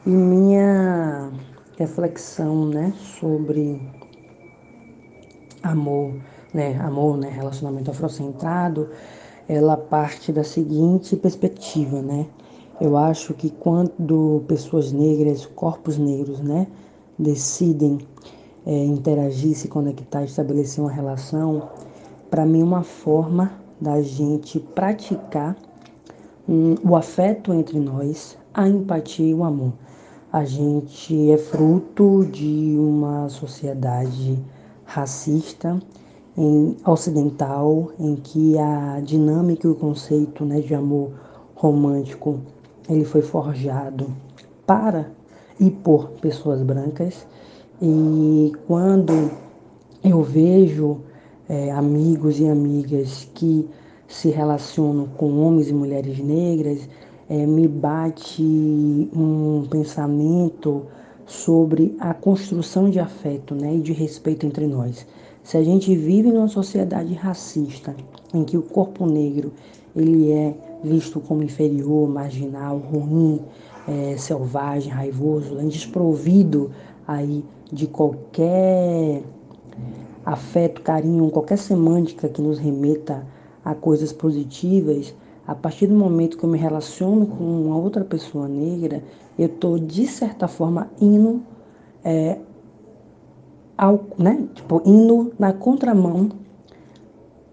e 0.06 0.10
minha 0.10 1.32
reflexão, 1.78 2.68
né, 2.68 2.94
sobre 3.20 3.82
amor, 5.64 6.20
né, 6.56 6.80
amor, 6.80 7.18
né, 7.18 7.30
relacionamento 7.30 7.92
afrocentrado, 7.92 8.90
ela 9.46 9.76
parte 9.76 10.32
da 10.32 10.42
seguinte 10.42 11.18
perspectiva, 11.18 12.02
né? 12.02 12.26
Eu 12.80 12.96
acho 12.96 13.34
que 13.34 13.50
quando 13.50 14.42
pessoas 14.48 14.94
negras, 14.94 15.46
corpos 15.46 15.98
negros, 15.98 16.40
né, 16.40 16.66
decidem 17.20 17.98
é, 18.66 18.86
interagir, 18.86 19.56
se 19.56 19.68
conectar, 19.68 20.24
estabelecer 20.24 20.82
uma 20.82 20.92
relação, 20.92 21.70
para 22.30 22.46
mim 22.46 22.64
uma 22.64 22.84
forma 22.84 23.52
da 23.80 24.02
gente 24.02 24.58
praticar 24.58 25.58
um, 26.48 26.76
o 26.90 26.96
afeto 26.96 27.54
entre 27.54 27.80
nós, 27.80 28.38
a 28.54 28.68
empatia 28.68 29.28
e 29.28 29.34
o 29.34 29.44
amor. 29.44 29.74
A 30.32 30.46
gente 30.46 31.32
é 31.32 31.38
fruto 31.38 32.26
de 32.32 32.78
uma 32.80 33.28
sociedade 33.28 34.40
racista, 34.86 35.80
em, 36.38 36.76
ocidental, 36.86 37.92
em 38.00 38.16
que 38.16 38.58
a 38.58 39.00
dinâmica 39.02 39.68
e 39.68 39.72
o 39.72 39.76
conceito 39.76 40.44
né, 40.44 40.60
de 40.60 40.76
amor 40.76 41.12
romântico 41.56 42.40
ele 42.90 43.06
foi 43.06 43.22
forjado 43.22 44.08
para 44.66 45.12
e 45.60 45.70
por 45.70 46.10
pessoas 46.22 46.62
brancas. 46.62 47.26
E 47.82 48.52
quando 48.68 49.32
eu 50.04 50.22
vejo 50.22 50.98
é, 51.50 51.72
amigos 51.72 52.40
e 52.40 52.48
amigas 52.48 53.30
que 53.34 53.68
se 54.08 54.30
relaciono 54.30 55.10
com 55.18 55.40
homens 55.40 55.70
e 55.70 55.74
mulheres 55.74 56.20
negras, 56.20 56.88
é, 57.30 57.46
me 57.46 57.68
bate 57.68 58.44
um 59.16 59.66
pensamento 59.70 60.84
sobre 61.26 61.96
a 62.00 62.14
construção 62.14 62.90
de 62.90 63.00
afeto 63.00 63.56
né, 63.56 63.76
e 63.76 63.82
de 63.82 63.94
respeito 63.94 64.46
entre 64.46 64.68
nós. 64.68 65.06
Se 65.46 65.58
a 65.58 65.64
gente 65.64 65.96
vive 65.96 66.32
numa 66.32 66.48
sociedade 66.48 67.14
racista, 67.14 67.96
em 68.34 68.44
que 68.44 68.58
o 68.58 68.64
corpo 68.64 69.06
negro 69.06 69.54
ele 69.96 70.32
é 70.32 70.56
visto 70.84 71.20
como 71.20 71.44
inferior, 71.44 72.10
marginal, 72.10 72.80
ruim, 72.80 73.40
é, 73.88 74.18
selvagem, 74.18 74.92
raivoso, 74.92 75.56
desprovido 75.68 76.72
aí 77.08 77.46
de 77.72 77.86
qualquer 77.86 79.22
afeto, 80.26 80.82
carinho, 80.82 81.30
qualquer 81.30 81.60
semântica 81.60 82.28
que 82.28 82.42
nos 82.42 82.58
remeta 82.58 83.24
a 83.64 83.76
coisas 83.76 84.12
positivas, 84.12 85.14
a 85.46 85.54
partir 85.54 85.86
do 85.86 85.94
momento 85.94 86.40
que 86.40 86.44
eu 86.44 86.50
me 86.50 86.58
relaciono 86.58 87.28
com 87.28 87.44
uma 87.44 87.78
outra 87.78 88.04
pessoa 88.04 88.48
negra, 88.48 89.04
eu 89.38 89.46
estou, 89.46 89.78
de 89.78 90.08
certa 90.08 90.48
forma, 90.48 90.90
indo, 91.00 91.44
é, 92.04 92.40
ao, 93.78 94.06
né? 94.18 94.48
tipo, 94.54 94.82
indo 94.86 95.34
na 95.38 95.54
contramão 95.54 96.30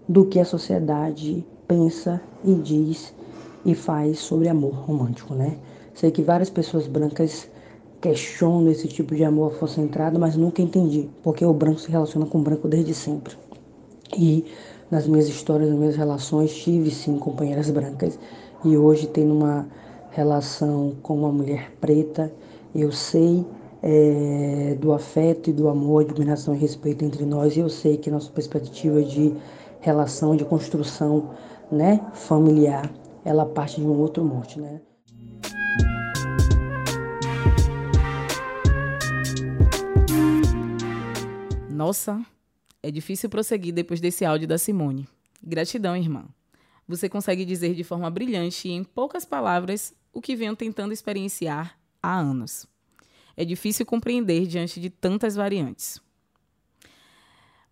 do 0.07 0.25
que 0.25 0.39
a 0.39 0.45
sociedade 0.45 1.45
pensa 1.67 2.21
e 2.43 2.53
diz 2.55 3.13
e 3.65 3.73
faz 3.73 4.19
sobre 4.19 4.49
amor 4.49 4.73
romântico, 4.73 5.33
né? 5.33 5.57
Sei 5.93 6.11
que 6.11 6.21
várias 6.21 6.49
pessoas 6.49 6.87
brancas 6.87 7.47
questionam 8.01 8.69
esse 8.69 8.87
tipo 8.87 9.15
de 9.15 9.23
amor 9.23 9.53
afrocentrado, 9.53 10.19
mas 10.19 10.35
nunca 10.35 10.61
entendi, 10.61 11.09
porque 11.21 11.45
o 11.45 11.53
branco 11.53 11.79
se 11.79 11.89
relaciona 11.89 12.25
com 12.25 12.39
o 12.39 12.41
branco 12.41 12.67
desde 12.67 12.93
sempre. 12.93 13.35
E 14.17 14.45
nas 14.91 15.07
minhas 15.07 15.29
histórias, 15.29 15.69
nas 15.69 15.79
minhas 15.79 15.95
relações, 15.95 16.53
tive 16.53 16.91
sim 16.91 17.17
companheiras 17.17 17.69
brancas 17.69 18.19
e 18.65 18.77
hoje 18.77 19.07
tenho 19.07 19.33
uma 19.33 19.65
relação 20.11 20.93
com 21.01 21.17
uma 21.17 21.31
mulher 21.31 21.71
preta. 21.79 22.31
Eu 22.75 22.91
sei 22.91 23.45
é, 23.83 24.77
do 24.79 24.93
afeto 24.93 25.49
e 25.49 25.53
do 25.53 25.67
amor, 25.67 26.03
admiração 26.03 26.55
e 26.55 26.57
respeito 26.57 27.03
entre 27.03 27.25
nós. 27.25 27.57
E 27.57 27.59
eu 27.59 27.69
sei 27.69 27.97
que 27.97 28.09
nossa 28.09 28.31
perspectiva 28.31 29.03
de 29.03 29.35
relação, 29.81 30.37
de 30.37 30.45
construção 30.45 31.31
né, 31.69 31.99
familiar, 32.13 32.89
ela 33.25 33.45
parte 33.45 33.81
de 33.81 33.85
um 33.85 33.99
outro 33.99 34.23
monte, 34.23 34.59
né? 34.59 34.81
Nossa, 41.69 42.21
é 42.81 42.89
difícil 42.89 43.29
prosseguir 43.29 43.73
depois 43.73 43.99
desse 43.99 44.23
áudio 44.23 44.47
da 44.47 44.57
Simone. 44.57 45.05
Gratidão, 45.43 45.97
irmã. 45.97 46.23
Você 46.87 47.09
consegue 47.09 47.43
dizer 47.43 47.73
de 47.73 47.83
forma 47.83 48.09
brilhante 48.09 48.69
e 48.69 48.71
em 48.71 48.83
poucas 48.83 49.25
palavras 49.25 49.93
o 50.13 50.21
que 50.21 50.35
venho 50.35 50.55
tentando 50.55 50.93
experienciar 50.93 51.77
há 52.01 52.17
anos. 52.17 52.65
É 53.35 53.43
difícil 53.43 53.85
compreender 53.85 54.45
diante 54.45 54.79
de 54.79 54.89
tantas 54.89 55.35
variantes. 55.35 56.01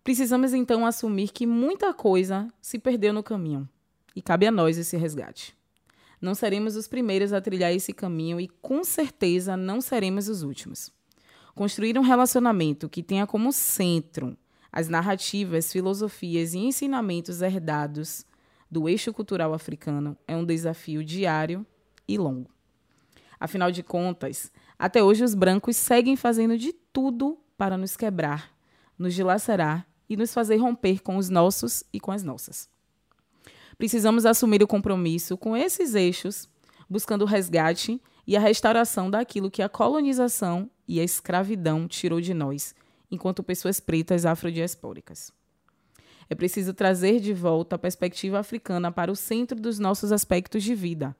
Precisamos 0.02 0.52
então 0.52 0.84
assumir 0.84 1.28
que 1.28 1.46
muita 1.46 1.94
coisa 1.94 2.48
se 2.60 2.78
perdeu 2.78 3.12
no 3.12 3.22
caminho 3.22 3.68
e 4.16 4.20
cabe 4.20 4.46
a 4.46 4.50
nós 4.50 4.76
esse 4.76 4.96
resgate. 4.96 5.56
Não 6.20 6.34
seremos 6.34 6.76
os 6.76 6.88
primeiros 6.88 7.32
a 7.32 7.40
trilhar 7.40 7.72
esse 7.72 7.92
caminho 7.92 8.40
e 8.40 8.48
com 8.48 8.82
certeza 8.82 9.56
não 9.56 9.80
seremos 9.80 10.28
os 10.28 10.42
últimos. 10.42 10.90
Construir 11.54 11.98
um 11.98 12.02
relacionamento 12.02 12.88
que 12.88 13.02
tenha 13.02 13.26
como 13.26 13.52
centro 13.52 14.36
as 14.72 14.88
narrativas, 14.88 15.70
filosofias 15.70 16.54
e 16.54 16.58
ensinamentos 16.58 17.42
herdados 17.42 18.24
do 18.70 18.88
eixo 18.88 19.12
cultural 19.12 19.52
africano 19.52 20.16
é 20.26 20.34
um 20.34 20.46
desafio 20.46 21.04
diário 21.04 21.66
e 22.08 22.16
longo. 22.16 22.50
Afinal 23.42 23.72
de 23.72 23.82
contas, 23.82 24.52
até 24.78 25.02
hoje 25.02 25.24
os 25.24 25.34
brancos 25.34 25.76
seguem 25.76 26.14
fazendo 26.14 26.56
de 26.56 26.72
tudo 26.72 27.36
para 27.58 27.76
nos 27.76 27.96
quebrar, 27.96 28.52
nos 28.96 29.14
dilacerar 29.14 29.84
e 30.08 30.16
nos 30.16 30.32
fazer 30.32 30.58
romper 30.58 31.02
com 31.02 31.16
os 31.16 31.28
nossos 31.28 31.82
e 31.92 31.98
com 31.98 32.12
as 32.12 32.22
nossas. 32.22 32.68
Precisamos 33.76 34.24
assumir 34.24 34.62
o 34.62 34.66
compromisso 34.68 35.36
com 35.36 35.56
esses 35.56 35.96
eixos, 35.96 36.48
buscando 36.88 37.22
o 37.22 37.26
resgate 37.26 38.00
e 38.24 38.36
a 38.36 38.40
restauração 38.40 39.10
daquilo 39.10 39.50
que 39.50 39.60
a 39.60 39.68
colonização 39.68 40.70
e 40.86 41.00
a 41.00 41.02
escravidão 41.02 41.88
tirou 41.88 42.20
de 42.20 42.32
nós, 42.32 42.76
enquanto 43.10 43.42
pessoas 43.42 43.80
pretas 43.80 44.24
afrodiaspóricas. 44.24 45.32
É 46.30 46.36
preciso 46.36 46.72
trazer 46.72 47.18
de 47.18 47.34
volta 47.34 47.74
a 47.74 47.78
perspectiva 47.80 48.38
africana 48.38 48.92
para 48.92 49.10
o 49.10 49.16
centro 49.16 49.60
dos 49.60 49.80
nossos 49.80 50.12
aspectos 50.12 50.62
de 50.62 50.76
vida, 50.76 51.16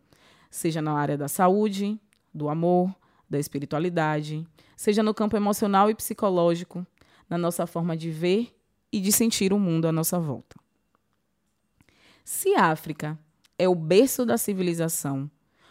seja 0.48 0.80
na 0.80 0.92
área 0.92 1.18
da 1.18 1.26
saúde, 1.26 1.98
do 2.32 2.48
amor, 2.48 2.94
da 3.28 3.38
espiritualidade, 3.38 4.46
seja 4.76 5.02
no 5.02 5.14
campo 5.14 5.36
emocional 5.36 5.90
e 5.90 5.94
psicológico, 5.94 6.86
na 7.28 7.38
nossa 7.38 7.66
forma 7.66 7.96
de 7.96 8.10
ver 8.10 8.54
e 8.92 9.00
de 9.00 9.10
sentir 9.10 9.52
o 9.52 9.58
mundo 9.58 9.86
à 9.86 9.92
nossa 9.92 10.20
volta. 10.20 10.56
Se 12.24 12.54
a 12.54 12.66
África 12.66 13.18
é 13.58 13.68
o 13.68 13.74
berço 13.74 14.26
da 14.26 14.36
civilização, 14.36 15.30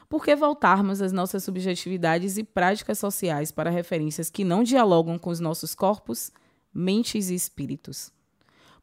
por 0.09 0.25
que 0.25 0.35
voltarmos 0.35 1.01
às 1.01 1.13
nossas 1.13 1.43
subjetividades 1.43 2.37
e 2.37 2.43
práticas 2.43 2.99
sociais 2.99 3.51
para 3.51 3.69
referências 3.69 4.29
que 4.29 4.43
não 4.43 4.63
dialogam 4.63 5.17
com 5.17 5.29
os 5.29 5.39
nossos 5.39 5.73
corpos, 5.73 6.31
mentes 6.73 7.29
e 7.29 7.35
espíritos? 7.35 8.11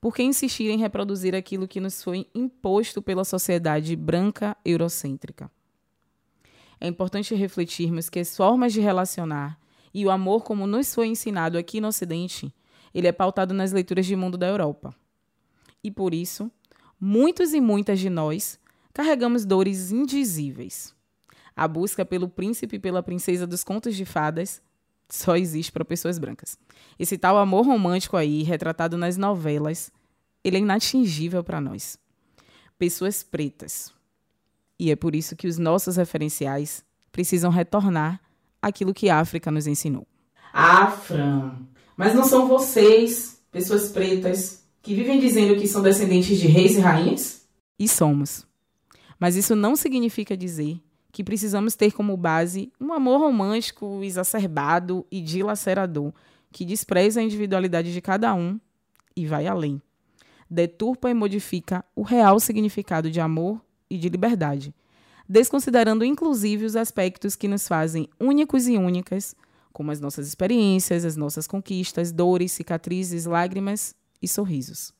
Por 0.00 0.14
que 0.14 0.22
insistir 0.22 0.70
em 0.70 0.78
reproduzir 0.78 1.34
aquilo 1.34 1.68
que 1.68 1.80
nos 1.80 2.02
foi 2.02 2.26
imposto 2.34 3.02
pela 3.02 3.24
sociedade 3.24 3.94
branca 3.96 4.56
eurocêntrica? 4.64 5.50
É 6.80 6.86
importante 6.86 7.34
refletirmos 7.34 8.08
que 8.08 8.18
as 8.18 8.36
formas 8.36 8.72
de 8.72 8.80
relacionar 8.80 9.58
e 9.92 10.04
o 10.06 10.10
amor 10.10 10.44
como 10.44 10.66
nos 10.66 10.94
foi 10.94 11.08
ensinado 11.08 11.58
aqui 11.58 11.80
no 11.80 11.88
Ocidente, 11.88 12.54
ele 12.94 13.06
é 13.06 13.12
pautado 13.12 13.52
nas 13.52 13.72
leituras 13.72 14.06
de 14.06 14.14
mundo 14.14 14.38
da 14.38 14.46
Europa. 14.46 14.94
E 15.82 15.90
por 15.90 16.14
isso, 16.14 16.50
muitos 17.00 17.52
e 17.52 17.60
muitas 17.60 17.98
de 17.98 18.10
nós 18.10 18.58
carregamos 18.92 19.44
dores 19.44 19.90
indizíveis 19.90 20.96
a 21.58 21.66
busca 21.66 22.04
pelo 22.04 22.28
príncipe 22.28 22.76
e 22.76 22.78
pela 22.78 23.02
princesa 23.02 23.44
dos 23.44 23.64
contos 23.64 23.96
de 23.96 24.04
fadas 24.04 24.62
só 25.08 25.36
existe 25.36 25.72
para 25.72 25.84
pessoas 25.84 26.16
brancas. 26.16 26.56
Esse 26.96 27.18
tal 27.18 27.36
amor 27.36 27.66
romântico 27.66 28.16
aí, 28.16 28.44
retratado 28.44 28.96
nas 28.96 29.16
novelas, 29.16 29.90
ele 30.44 30.58
é 30.58 30.60
inatingível 30.60 31.42
para 31.42 31.60
nós. 31.60 31.98
Pessoas 32.78 33.24
pretas. 33.24 33.92
E 34.78 34.90
é 34.90 34.96
por 34.96 35.14
isso 35.14 35.34
que 35.34 35.48
os 35.48 35.58
nossos 35.58 35.96
referenciais 35.96 36.84
precisam 37.10 37.50
retornar 37.50 38.20
àquilo 38.62 38.94
que 38.94 39.08
a 39.08 39.18
África 39.18 39.50
nos 39.50 39.66
ensinou. 39.66 40.06
Fran, 40.90 41.56
mas 41.96 42.14
não 42.14 42.24
são 42.24 42.46
vocês, 42.46 43.42
pessoas 43.50 43.90
pretas, 43.90 44.62
que 44.82 44.94
vivem 44.94 45.18
dizendo 45.18 45.56
que 45.56 45.66
são 45.66 45.82
descendentes 45.82 46.38
de 46.38 46.46
reis 46.46 46.76
e 46.76 46.80
rainhas? 46.80 47.46
E 47.78 47.88
somos. 47.88 48.46
Mas 49.18 49.36
isso 49.36 49.56
não 49.56 49.74
significa 49.74 50.36
dizer 50.36 50.80
que 51.10 51.24
precisamos 51.24 51.74
ter 51.74 51.92
como 51.92 52.16
base 52.16 52.72
um 52.80 52.92
amor 52.92 53.18
romântico 53.20 54.00
exacerbado 54.02 55.04
e 55.10 55.20
dilacerador, 55.20 56.12
que 56.52 56.64
despreza 56.64 57.20
a 57.20 57.22
individualidade 57.22 57.92
de 57.92 58.00
cada 58.00 58.34
um 58.34 58.60
e 59.16 59.26
vai 59.26 59.46
além. 59.46 59.82
Deturpa 60.48 61.10
e 61.10 61.14
modifica 61.14 61.84
o 61.94 62.02
real 62.02 62.38
significado 62.38 63.10
de 63.10 63.20
amor 63.20 63.60
e 63.90 63.96
de 63.98 64.08
liberdade, 64.08 64.74
desconsiderando 65.28 66.04
inclusive 66.04 66.64
os 66.64 66.76
aspectos 66.76 67.36
que 67.36 67.48
nos 67.48 67.68
fazem 67.68 68.08
únicos 68.18 68.66
e 68.66 68.76
únicas, 68.76 69.34
como 69.72 69.90
as 69.90 70.00
nossas 70.00 70.26
experiências, 70.26 71.04
as 71.04 71.16
nossas 71.16 71.46
conquistas, 71.46 72.10
dores, 72.10 72.52
cicatrizes, 72.52 73.26
lágrimas 73.26 73.94
e 74.20 74.26
sorrisos. 74.26 74.92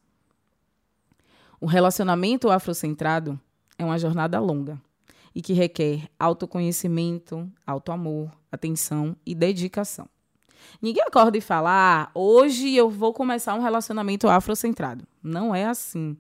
O 1.61 1.67
relacionamento 1.67 2.51
afrocentrado 2.51 3.41
é 3.77 3.85
uma 3.85 3.99
jornada 3.99 4.39
longa 4.39 4.81
e 5.35 5.43
que 5.43 5.53
requer 5.53 6.09
autoconhecimento, 6.19 7.51
autoamor, 7.67 8.31
atenção 8.51 9.17
e 9.27 9.35
dedicação. 9.35 10.09
Ninguém 10.81 11.03
acorda 11.03 11.37
e 11.37 11.41
fala: 11.41 11.71
ah, 11.71 12.11
hoje 12.15 12.75
eu 12.75 12.89
vou 12.91 13.13
começar 13.13 13.55
um 13.55 13.63
relacionamento 13.63 14.29
afrocentrado. 14.29 15.05
Não 15.23 15.55
é 15.55 15.65
assim. 15.65 16.17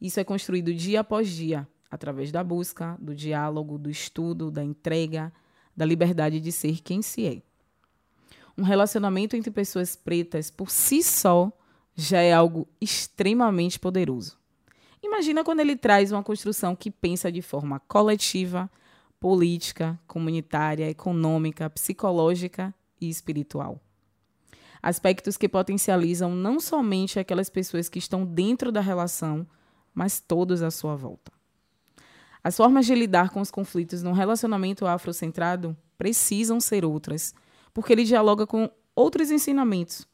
Isso 0.00 0.18
é 0.18 0.24
construído 0.24 0.72
dia 0.72 1.00
após 1.00 1.28
dia, 1.28 1.68
através 1.90 2.32
da 2.32 2.42
busca, 2.42 2.96
do 3.00 3.14
diálogo, 3.14 3.76
do 3.76 3.90
estudo, 3.90 4.50
da 4.50 4.64
entrega, 4.64 5.32
da 5.76 5.84
liberdade 5.84 6.40
de 6.40 6.50
ser 6.50 6.80
quem 6.80 7.02
se 7.02 7.26
é. 7.26 7.42
Um 8.56 8.62
relacionamento 8.62 9.36
entre 9.36 9.50
pessoas 9.50 9.96
pretas, 9.96 10.50
por 10.50 10.70
si 10.70 11.02
só, 11.02 11.52
já 11.94 12.20
é 12.20 12.32
algo 12.32 12.68
extremamente 12.80 13.78
poderoso. 13.78 14.38
Imagina 15.02 15.42
quando 15.44 15.60
ele 15.60 15.76
traz 15.76 16.12
uma 16.12 16.22
construção 16.22 16.76
que 16.76 16.90
pensa 16.90 17.32
de 17.32 17.40
forma 17.40 17.80
coletiva, 17.80 18.70
política, 19.18 19.98
comunitária, 20.06 20.88
econômica, 20.88 21.68
psicológica 21.70 22.74
e 23.00 23.08
espiritual. 23.08 23.80
Aspectos 24.82 25.36
que 25.36 25.48
potencializam 25.48 26.34
não 26.34 26.58
somente 26.58 27.18
aquelas 27.18 27.50
pessoas 27.50 27.88
que 27.88 27.98
estão 27.98 28.24
dentro 28.24 28.72
da 28.72 28.80
relação, 28.80 29.46
mas 29.94 30.20
todos 30.20 30.62
à 30.62 30.70
sua 30.70 30.96
volta. 30.96 31.32
As 32.42 32.56
formas 32.56 32.86
de 32.86 32.94
lidar 32.94 33.30
com 33.30 33.40
os 33.40 33.50
conflitos 33.50 34.02
num 34.02 34.12
relacionamento 34.12 34.86
afrocentrado 34.86 35.76
precisam 35.98 36.60
ser 36.60 36.84
outras, 36.84 37.34
porque 37.74 37.92
ele 37.92 38.04
dialoga 38.04 38.46
com 38.46 38.70
outros 38.96 39.30
ensinamentos, 39.30 40.06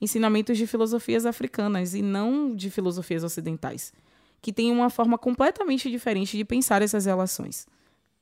ensinamentos 0.00 0.56
de 0.56 0.66
filosofias 0.66 1.26
africanas 1.26 1.94
e 1.94 2.02
não 2.02 2.54
de 2.54 2.70
filosofias 2.70 3.22
ocidentais 3.22 3.92
que 4.44 4.52
tem 4.52 4.70
uma 4.70 4.90
forma 4.90 5.16
completamente 5.16 5.90
diferente 5.90 6.36
de 6.36 6.44
pensar 6.44 6.82
essas 6.82 7.06
relações, 7.06 7.66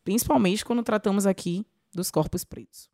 principalmente 0.05 0.65
quando 0.65 0.81
tratamos 0.85 1.27
aqui 1.27 1.67
dos 1.93 2.13
corpos 2.13 2.45
pretos. 2.45 2.89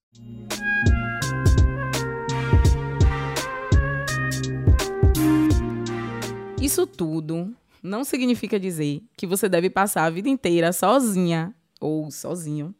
Isso 6.58 6.86
tudo 6.86 7.54
não 7.82 8.04
significa 8.04 8.58
dizer 8.58 9.02
que 9.16 9.26
você 9.26 9.48
deve 9.48 9.70
passar 9.70 10.04
a 10.04 10.10
vida 10.10 10.28
inteira 10.28 10.72
sozinha 10.72 11.54
ou 11.80 12.10
sozinho 12.10 12.74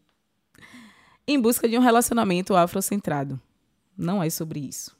em 1.26 1.38
busca 1.38 1.68
de 1.68 1.76
um 1.76 1.80
relacionamento 1.80 2.56
afrocentrado. 2.56 3.40
Não 3.96 4.22
é 4.22 4.30
sobre 4.30 4.60
isso. 4.60 4.96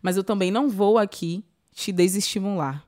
Mas 0.00 0.16
eu 0.16 0.22
também 0.22 0.50
não 0.50 0.68
vou 0.68 0.98
aqui 0.98 1.44
te 1.72 1.90
desestimular 1.90 2.86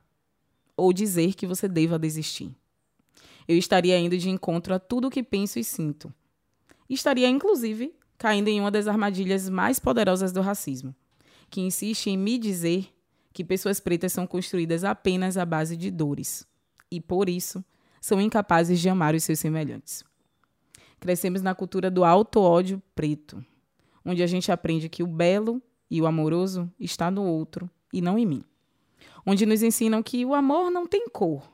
ou 0.75 0.93
dizer 0.93 1.33
que 1.33 1.45
você 1.45 1.67
deva 1.67 1.99
desistir. 1.99 2.55
Eu 3.47 3.57
estaria 3.57 3.99
indo 3.99 4.17
de 4.17 4.29
encontro 4.29 4.73
a 4.73 4.79
tudo 4.79 5.07
o 5.07 5.11
que 5.11 5.21
penso 5.21 5.59
e 5.59 5.63
sinto. 5.63 6.13
estaria, 6.89 7.27
inclusive, 7.27 7.93
caindo 8.17 8.47
em 8.47 8.59
uma 8.59 8.71
das 8.71 8.87
armadilhas 8.87 9.49
mais 9.49 9.79
poderosas 9.79 10.31
do 10.31 10.41
racismo, 10.41 10.95
que 11.49 11.59
insiste 11.59 12.09
em 12.09 12.17
me 12.17 12.37
dizer 12.37 12.87
que 13.33 13.43
pessoas 13.43 13.79
pretas 13.79 14.13
são 14.13 14.27
construídas 14.27 14.83
apenas 14.83 15.37
à 15.37 15.45
base 15.45 15.75
de 15.75 15.89
dores 15.89 16.47
e, 16.91 17.01
por 17.01 17.27
isso, 17.27 17.65
são 17.99 18.21
incapazes 18.21 18.79
de 18.79 18.87
amar 18.87 19.15
os 19.15 19.23
seus 19.23 19.39
semelhantes. 19.39 20.03
Crescemos 20.99 21.41
na 21.41 21.55
cultura 21.55 21.89
do 21.89 22.03
auto-ódio 22.03 22.81
preto, 22.93 23.43
onde 24.05 24.21
a 24.21 24.27
gente 24.27 24.51
aprende 24.51 24.87
que 24.87 25.01
o 25.01 25.07
belo 25.07 25.61
e 25.89 26.01
o 26.01 26.05
amoroso 26.05 26.71
está 26.79 27.09
no 27.09 27.23
outro 27.23 27.69
e 27.91 28.01
não 28.01 28.17
em 28.17 28.25
mim. 28.25 28.43
Onde 29.25 29.45
nos 29.45 29.63
ensinam 29.63 30.03
que 30.03 30.23
o 30.25 30.33
amor 30.33 30.69
não 30.69 30.85
tem 30.85 31.09
cor. 31.09 31.51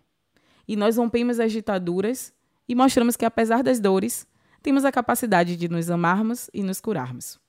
E 0.68 0.76
nós 0.76 0.98
rompemos 0.98 1.40
as 1.40 1.52
ditaduras 1.52 2.34
e 2.68 2.76
mostramos 2.76 3.16
que, 3.16 3.26
apesar 3.26 3.64
das 3.64 3.80
dores, 3.80 4.28
temos 4.62 4.86
a 4.86 4.92
capacidade 4.92 5.56
de 5.56 5.70
nos 5.70 5.90
amarmos 5.90 6.50
e 6.54 6.62
nos 6.62 6.82
curarmos. 6.82 7.40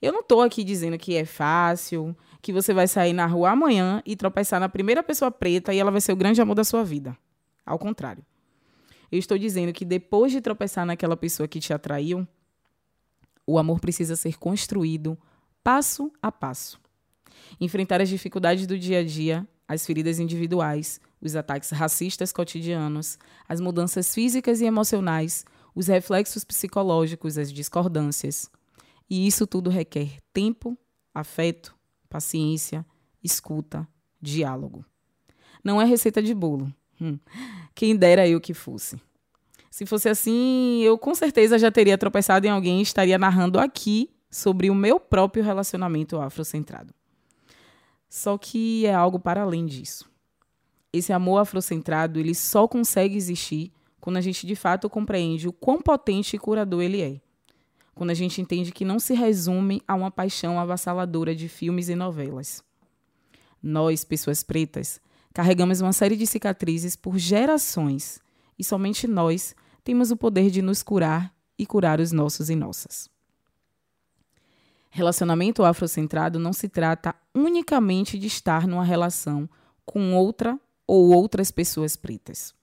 Eu 0.00 0.12
não 0.12 0.20
estou 0.20 0.42
aqui 0.42 0.62
dizendo 0.62 0.98
que 0.98 1.16
é 1.16 1.24
fácil, 1.24 2.16
que 2.44 2.52
você 2.52 2.74
vai 2.74 2.86
sair 2.86 3.14
na 3.14 3.24
rua 3.24 3.52
amanhã 3.52 4.02
e 4.04 4.14
tropeçar 4.14 4.60
na 4.60 4.68
primeira 4.68 5.02
pessoa 5.02 5.30
preta 5.30 5.72
e 5.72 5.78
ela 5.78 5.90
vai 5.90 6.02
ser 6.02 6.12
o 6.12 6.16
grande 6.16 6.42
amor 6.42 6.54
da 6.54 6.62
sua 6.62 6.84
vida. 6.84 7.16
Ao 7.64 7.78
contrário. 7.78 8.22
Eu 9.10 9.18
estou 9.18 9.38
dizendo 9.38 9.72
que 9.72 9.82
depois 9.82 10.30
de 10.30 10.42
tropeçar 10.42 10.84
naquela 10.84 11.16
pessoa 11.16 11.48
que 11.48 11.58
te 11.58 11.72
atraiu, 11.72 12.28
o 13.46 13.58
amor 13.58 13.80
precisa 13.80 14.14
ser 14.14 14.36
construído 14.38 15.16
passo 15.62 16.12
a 16.20 16.30
passo. 16.30 16.78
Enfrentar 17.58 18.02
as 18.02 18.10
dificuldades 18.10 18.66
do 18.66 18.78
dia 18.78 18.98
a 18.98 19.04
dia, 19.04 19.48
as 19.66 19.86
feridas 19.86 20.18
individuais, 20.18 21.00
os 21.22 21.34
ataques 21.34 21.70
racistas 21.70 22.30
cotidianos, 22.30 23.18
as 23.48 23.58
mudanças 23.58 24.14
físicas 24.14 24.60
e 24.60 24.66
emocionais, 24.66 25.46
os 25.74 25.86
reflexos 25.86 26.44
psicológicos, 26.44 27.38
as 27.38 27.50
discordâncias. 27.50 28.50
E 29.08 29.26
isso 29.26 29.46
tudo 29.46 29.70
requer 29.70 30.18
tempo, 30.34 30.76
afeto, 31.14 31.73
paciência, 32.14 32.86
escuta, 33.20 33.88
diálogo. 34.20 34.84
Não 35.64 35.82
é 35.82 35.84
receita 35.84 36.22
de 36.22 36.32
bolo. 36.32 36.72
Hum. 37.00 37.18
Quem 37.74 37.96
dera 37.96 38.28
eu 38.28 38.40
que 38.40 38.54
fosse. 38.54 39.00
Se 39.68 39.84
fosse 39.84 40.08
assim, 40.08 40.80
eu 40.84 40.96
com 40.96 41.12
certeza 41.12 41.58
já 41.58 41.72
teria 41.72 41.98
tropeçado 41.98 42.46
em 42.46 42.50
alguém 42.50 42.78
e 42.78 42.82
estaria 42.82 43.18
narrando 43.18 43.58
aqui 43.58 44.08
sobre 44.30 44.70
o 44.70 44.76
meu 44.76 45.00
próprio 45.00 45.42
relacionamento 45.42 46.16
afrocentrado. 46.20 46.94
Só 48.08 48.38
que 48.38 48.86
é 48.86 48.94
algo 48.94 49.18
para 49.18 49.42
além 49.42 49.66
disso. 49.66 50.08
Esse 50.92 51.12
amor 51.12 51.38
afrocentrado, 51.38 52.20
ele 52.20 52.32
só 52.32 52.68
consegue 52.68 53.16
existir 53.16 53.72
quando 54.00 54.18
a 54.18 54.20
gente 54.20 54.46
de 54.46 54.54
fato 54.54 54.88
compreende 54.88 55.48
o 55.48 55.52
quão 55.52 55.82
potente 55.82 56.36
e 56.36 56.38
curador 56.38 56.80
ele 56.80 57.02
é. 57.02 57.20
Quando 57.94 58.10
a 58.10 58.14
gente 58.14 58.40
entende 58.40 58.72
que 58.72 58.84
não 58.84 58.98
se 58.98 59.14
resume 59.14 59.80
a 59.86 59.94
uma 59.94 60.10
paixão 60.10 60.58
avassaladora 60.58 61.34
de 61.34 61.48
filmes 61.48 61.88
e 61.88 61.94
novelas. 61.94 62.62
Nós, 63.62 64.04
pessoas 64.04 64.42
pretas, 64.42 65.00
carregamos 65.32 65.80
uma 65.80 65.92
série 65.92 66.16
de 66.16 66.26
cicatrizes 66.26 66.96
por 66.96 67.18
gerações 67.18 68.20
e 68.58 68.64
somente 68.64 69.06
nós 69.06 69.54
temos 69.82 70.10
o 70.10 70.16
poder 70.16 70.50
de 70.50 70.60
nos 70.60 70.82
curar 70.82 71.34
e 71.58 71.64
curar 71.64 72.00
os 72.00 72.12
nossos 72.12 72.50
e 72.50 72.56
nossas. 72.56 73.08
Relacionamento 74.90 75.64
afrocentrado 75.64 76.38
não 76.38 76.52
se 76.52 76.68
trata 76.68 77.14
unicamente 77.34 78.16
de 78.16 78.28
estar 78.28 78.66
numa 78.66 78.84
relação 78.84 79.48
com 79.84 80.14
outra 80.14 80.58
ou 80.86 81.12
outras 81.12 81.50
pessoas 81.50 81.96
pretas. 81.96 82.54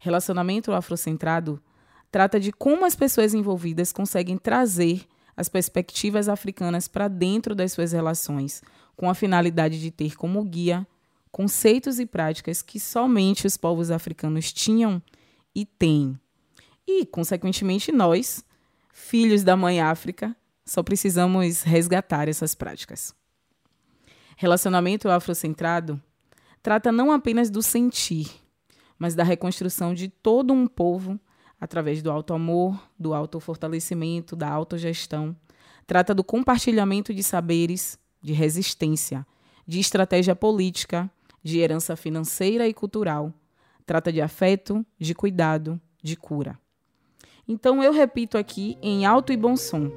Relacionamento 0.00 0.72
afrocentrado 0.72 1.62
trata 2.10 2.40
de 2.40 2.52
como 2.52 2.84
as 2.84 2.96
pessoas 2.96 3.34
envolvidas 3.34 3.92
conseguem 3.92 4.38
trazer 4.38 5.06
as 5.36 5.48
perspectivas 5.48 6.28
africanas 6.28 6.88
para 6.88 7.06
dentro 7.06 7.54
das 7.54 7.72
suas 7.72 7.92
relações, 7.92 8.62
com 8.96 9.08
a 9.08 9.14
finalidade 9.14 9.80
de 9.80 9.90
ter 9.90 10.16
como 10.16 10.42
guia 10.42 10.86
conceitos 11.30 12.00
e 12.00 12.06
práticas 12.06 12.62
que 12.62 12.80
somente 12.80 13.46
os 13.46 13.56
povos 13.56 13.90
africanos 13.90 14.52
tinham 14.52 15.00
e 15.54 15.64
têm. 15.64 16.18
E, 16.86 17.06
consequentemente, 17.06 17.92
nós, 17.92 18.44
filhos 18.92 19.44
da 19.44 19.56
Mãe 19.56 19.80
África, 19.80 20.34
só 20.64 20.82
precisamos 20.82 21.62
resgatar 21.62 22.28
essas 22.28 22.54
práticas. 22.54 23.14
Relacionamento 24.36 25.08
afrocentrado 25.08 26.02
trata 26.62 26.90
não 26.90 27.12
apenas 27.12 27.50
do 27.50 27.62
sentir, 27.62 28.28
mas 28.98 29.14
da 29.14 29.22
reconstrução 29.22 29.94
de 29.94 30.08
todo 30.08 30.52
um 30.52 30.66
povo 30.66 31.20
através 31.60 32.02
do 32.02 32.10
auto-amor, 32.10 32.80
do 32.98 33.14
auto-fortalecimento, 33.14 34.36
da 34.36 34.48
autogestão. 34.48 35.36
Trata 35.86 36.14
do 36.14 36.22
compartilhamento 36.22 37.12
de 37.12 37.22
saberes, 37.22 37.98
de 38.22 38.32
resistência, 38.32 39.26
de 39.66 39.80
estratégia 39.80 40.36
política, 40.36 41.10
de 41.42 41.58
herança 41.58 41.96
financeira 41.96 42.68
e 42.68 42.74
cultural. 42.74 43.32
Trata 43.86 44.12
de 44.12 44.20
afeto, 44.20 44.84
de 44.98 45.14
cuidado, 45.14 45.80
de 46.02 46.16
cura. 46.16 46.58
Então 47.46 47.82
eu 47.82 47.92
repito 47.92 48.36
aqui 48.36 48.76
em 48.82 49.06
alto 49.06 49.32
e 49.32 49.36
bom 49.36 49.56
som: 49.56 49.90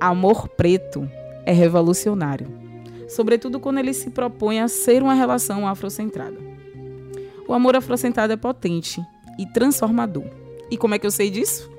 amor 0.00 0.48
preto 0.48 1.08
é 1.44 1.52
revolucionário, 1.52 2.48
sobretudo 3.08 3.60
quando 3.60 3.78
ele 3.78 3.92
se 3.92 4.10
propõe 4.10 4.60
a 4.60 4.68
ser 4.68 5.02
uma 5.02 5.14
relação 5.14 5.68
afrocentrada. 5.68 6.38
O 7.46 7.52
amor 7.52 7.76
afrocentrado 7.76 8.32
é 8.32 8.36
potente 8.36 9.00
e 9.38 9.46
transformador. 9.46 10.45
E 10.70 10.76
como 10.76 10.94
é 10.94 10.98
que 10.98 11.06
eu 11.06 11.10
sei 11.10 11.30
disso? 11.30 11.70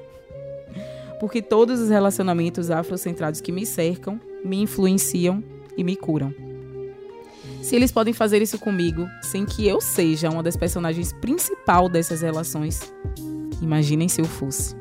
Porque 1.19 1.41
todos 1.41 1.80
os 1.80 1.89
relacionamentos 1.89 2.69
afrocentrados 2.69 3.41
que 3.41 3.52
me 3.52 3.65
cercam 3.65 4.19
me 4.43 4.62
influenciam 4.62 5.43
e 5.76 5.84
me 5.84 5.95
curam. 5.95 6.34
Se 7.62 7.76
eles 7.76 7.91
podem 7.91 8.13
fazer 8.13 8.41
isso 8.41 8.58
comigo 8.60 9.08
sem 9.21 9.45
que 9.45 9.67
eu 9.67 9.82
seja 9.82 10.30
uma 10.30 10.43
das 10.43 10.56
personagens 10.56 11.12
principal 11.13 11.89
dessas 11.89 12.21
relações, 12.21 12.93
imaginem 13.62 14.08
se 14.08 14.21
eu 14.21 14.26
fosse. 14.26 14.76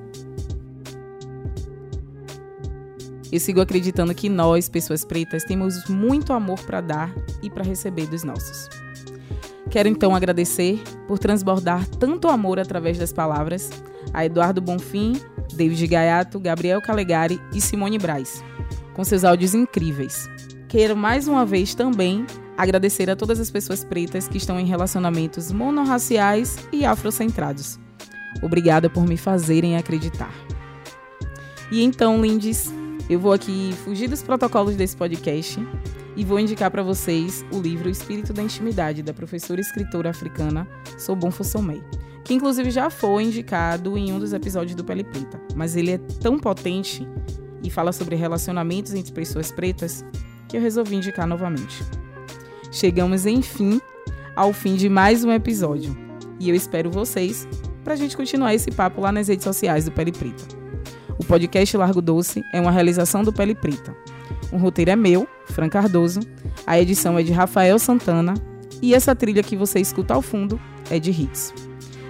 Eu 3.33 3.41
sigo 3.41 3.61
acreditando 3.61 4.15
que 4.15 4.29
nós, 4.29 4.69
pessoas 4.69 5.05
pretas, 5.05 5.43
temos 5.43 5.89
muito 5.89 6.33
amor 6.33 6.61
para 6.61 6.81
dar 6.81 7.15
e 7.43 7.51
para 7.51 7.65
receber 7.65 8.07
dos 8.07 8.23
nossos. 8.23 8.69
Quero 9.69 9.89
então 9.89 10.15
agradecer 10.15 10.81
por 11.09 11.19
transbordar 11.19 11.87
tanto 11.99 12.29
amor 12.29 12.61
através 12.61 12.99
das 12.99 13.13
palavras 13.13 13.69
a 14.13 14.25
Eduardo 14.25 14.61
Bonfim, 14.61 15.21
David 15.55 15.87
Gaiato, 15.87 16.41
Gabriel 16.41 16.81
Calegari 16.81 17.41
e 17.53 17.61
Simone 17.61 17.99
Braz, 17.99 18.43
com 18.95 19.05
seus 19.05 19.25
áudios 19.25 19.55
incríveis. 19.55 20.29
Quero 20.69 20.97
mais 20.97 21.29
uma 21.29 21.45
vez 21.45 21.75
também 21.75 22.27
agradecer 22.57 23.11
a 23.11 23.17
todas 23.17 23.39
as 23.39 23.51
pessoas 23.51 23.85
pretas 23.85 24.27
que 24.27 24.39
estão 24.39 24.59
em 24.59 24.67
relacionamentos 24.67 25.53
monorraciais 25.53 26.57
e 26.73 26.85
afrocentrados. 26.85 27.79
Obrigada 28.43 28.89
por 28.89 29.07
me 29.07 29.17
fazerem 29.17 29.77
acreditar. 29.77 30.33
E 31.71 31.83
então, 31.83 32.21
lindes, 32.21 32.73
eu 33.09 33.19
vou 33.19 33.33
aqui 33.33 33.75
fugir 33.85 34.09
dos 34.09 34.23
protocolos 34.23 34.77
desse 34.77 34.97
podcast 34.97 35.61
e 36.17 36.25
vou 36.25 36.41
indicar 36.41 36.71
para 36.71 36.83
vocês 36.83 37.45
o 37.53 37.61
livro 37.61 37.89
Espírito 37.89 38.33
da 38.33 38.43
Intimidade, 38.43 39.03
da 39.03 39.13
professora 39.13 39.61
e 39.61 39.65
escritora 39.65 40.11
africana 40.11 40.67
Sobon 40.99 41.31
Fossomei, 41.31 41.83
que 42.27 42.35
inclusive 42.35 42.71
já 42.71 42.91
foi 42.91 43.25
indicado 43.25 43.97
em 43.97 44.13
um 44.13 44.19
dos 44.19 44.33
episódios 44.33 44.75
do 44.75 44.85
Pele 44.85 45.05
Preta. 45.05 45.41
Mas 45.55 45.77
ele 45.77 45.93
é 45.93 45.99
tão 45.99 46.39
potente 46.39 47.07
e 47.63 47.71
fala 47.71 47.93
sobre 47.93 48.17
relacionamentos 48.17 48.93
entre 48.95 49.13
pessoas 49.13 49.51
pretas 49.51 50.05
que 50.49 50.57
eu 50.57 50.61
resolvi 50.61 50.97
indicar 50.97 51.27
novamente. 51.27 51.83
Chegamos, 52.71 53.27
enfim, 53.27 53.81
ao 54.35 54.53
fim 54.53 54.75
de 54.75 54.89
mais 54.89 55.25
um 55.25 55.31
episódio 55.31 55.97
e 56.39 56.49
eu 56.51 56.55
espero 56.55 56.91
vocês 56.91 57.49
para 57.83 57.95
a 57.95 57.97
gente 57.97 58.17
continuar 58.17 58.55
esse 58.55 58.71
papo 58.71 59.01
lá 59.01 59.13
nas 59.13 59.29
redes 59.29 59.45
sociais 59.45 59.85
do 59.85 59.93
Pele 59.93 60.13
Preta. 60.13 60.45
O 61.19 61.25
podcast 61.25 61.77
Largo 61.77 62.03
Doce 62.03 62.43
é 62.53 62.61
uma 62.61 62.71
realização 62.71 63.23
do 63.23 63.33
Pele 63.33 63.55
Preta 63.55 63.97
o 64.53 64.57
roteiro 64.57 64.91
é 64.91 64.97
meu, 64.97 65.29
Fran 65.47 65.69
Cardoso. 65.69 66.21
A 66.67 66.79
edição 66.81 67.19
é 67.19 67.23
de 67.23 67.33
Rafael 67.33 67.79
Santana. 67.79 68.35
E 68.81 68.95
essa 68.95 69.15
trilha 69.15 69.43
que 69.43 69.57
você 69.57 69.81
escuta 69.81 70.15
ao 70.15 70.23
fundo 70.23 70.61
é 70.91 70.99
de 70.99 71.11
Hits. 71.11 71.53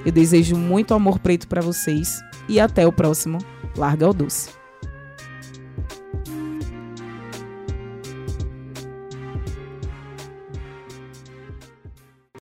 Eu 0.06 0.12
desejo 0.12 0.56
muito 0.56 0.94
amor 0.94 1.18
preto 1.18 1.48
para 1.48 1.60
vocês 1.60 2.22
e 2.48 2.60
até 2.60 2.86
o 2.86 2.92
próximo 2.92 3.38
Larga 3.76 4.08
o 4.08 4.14
Doce. 4.14 4.50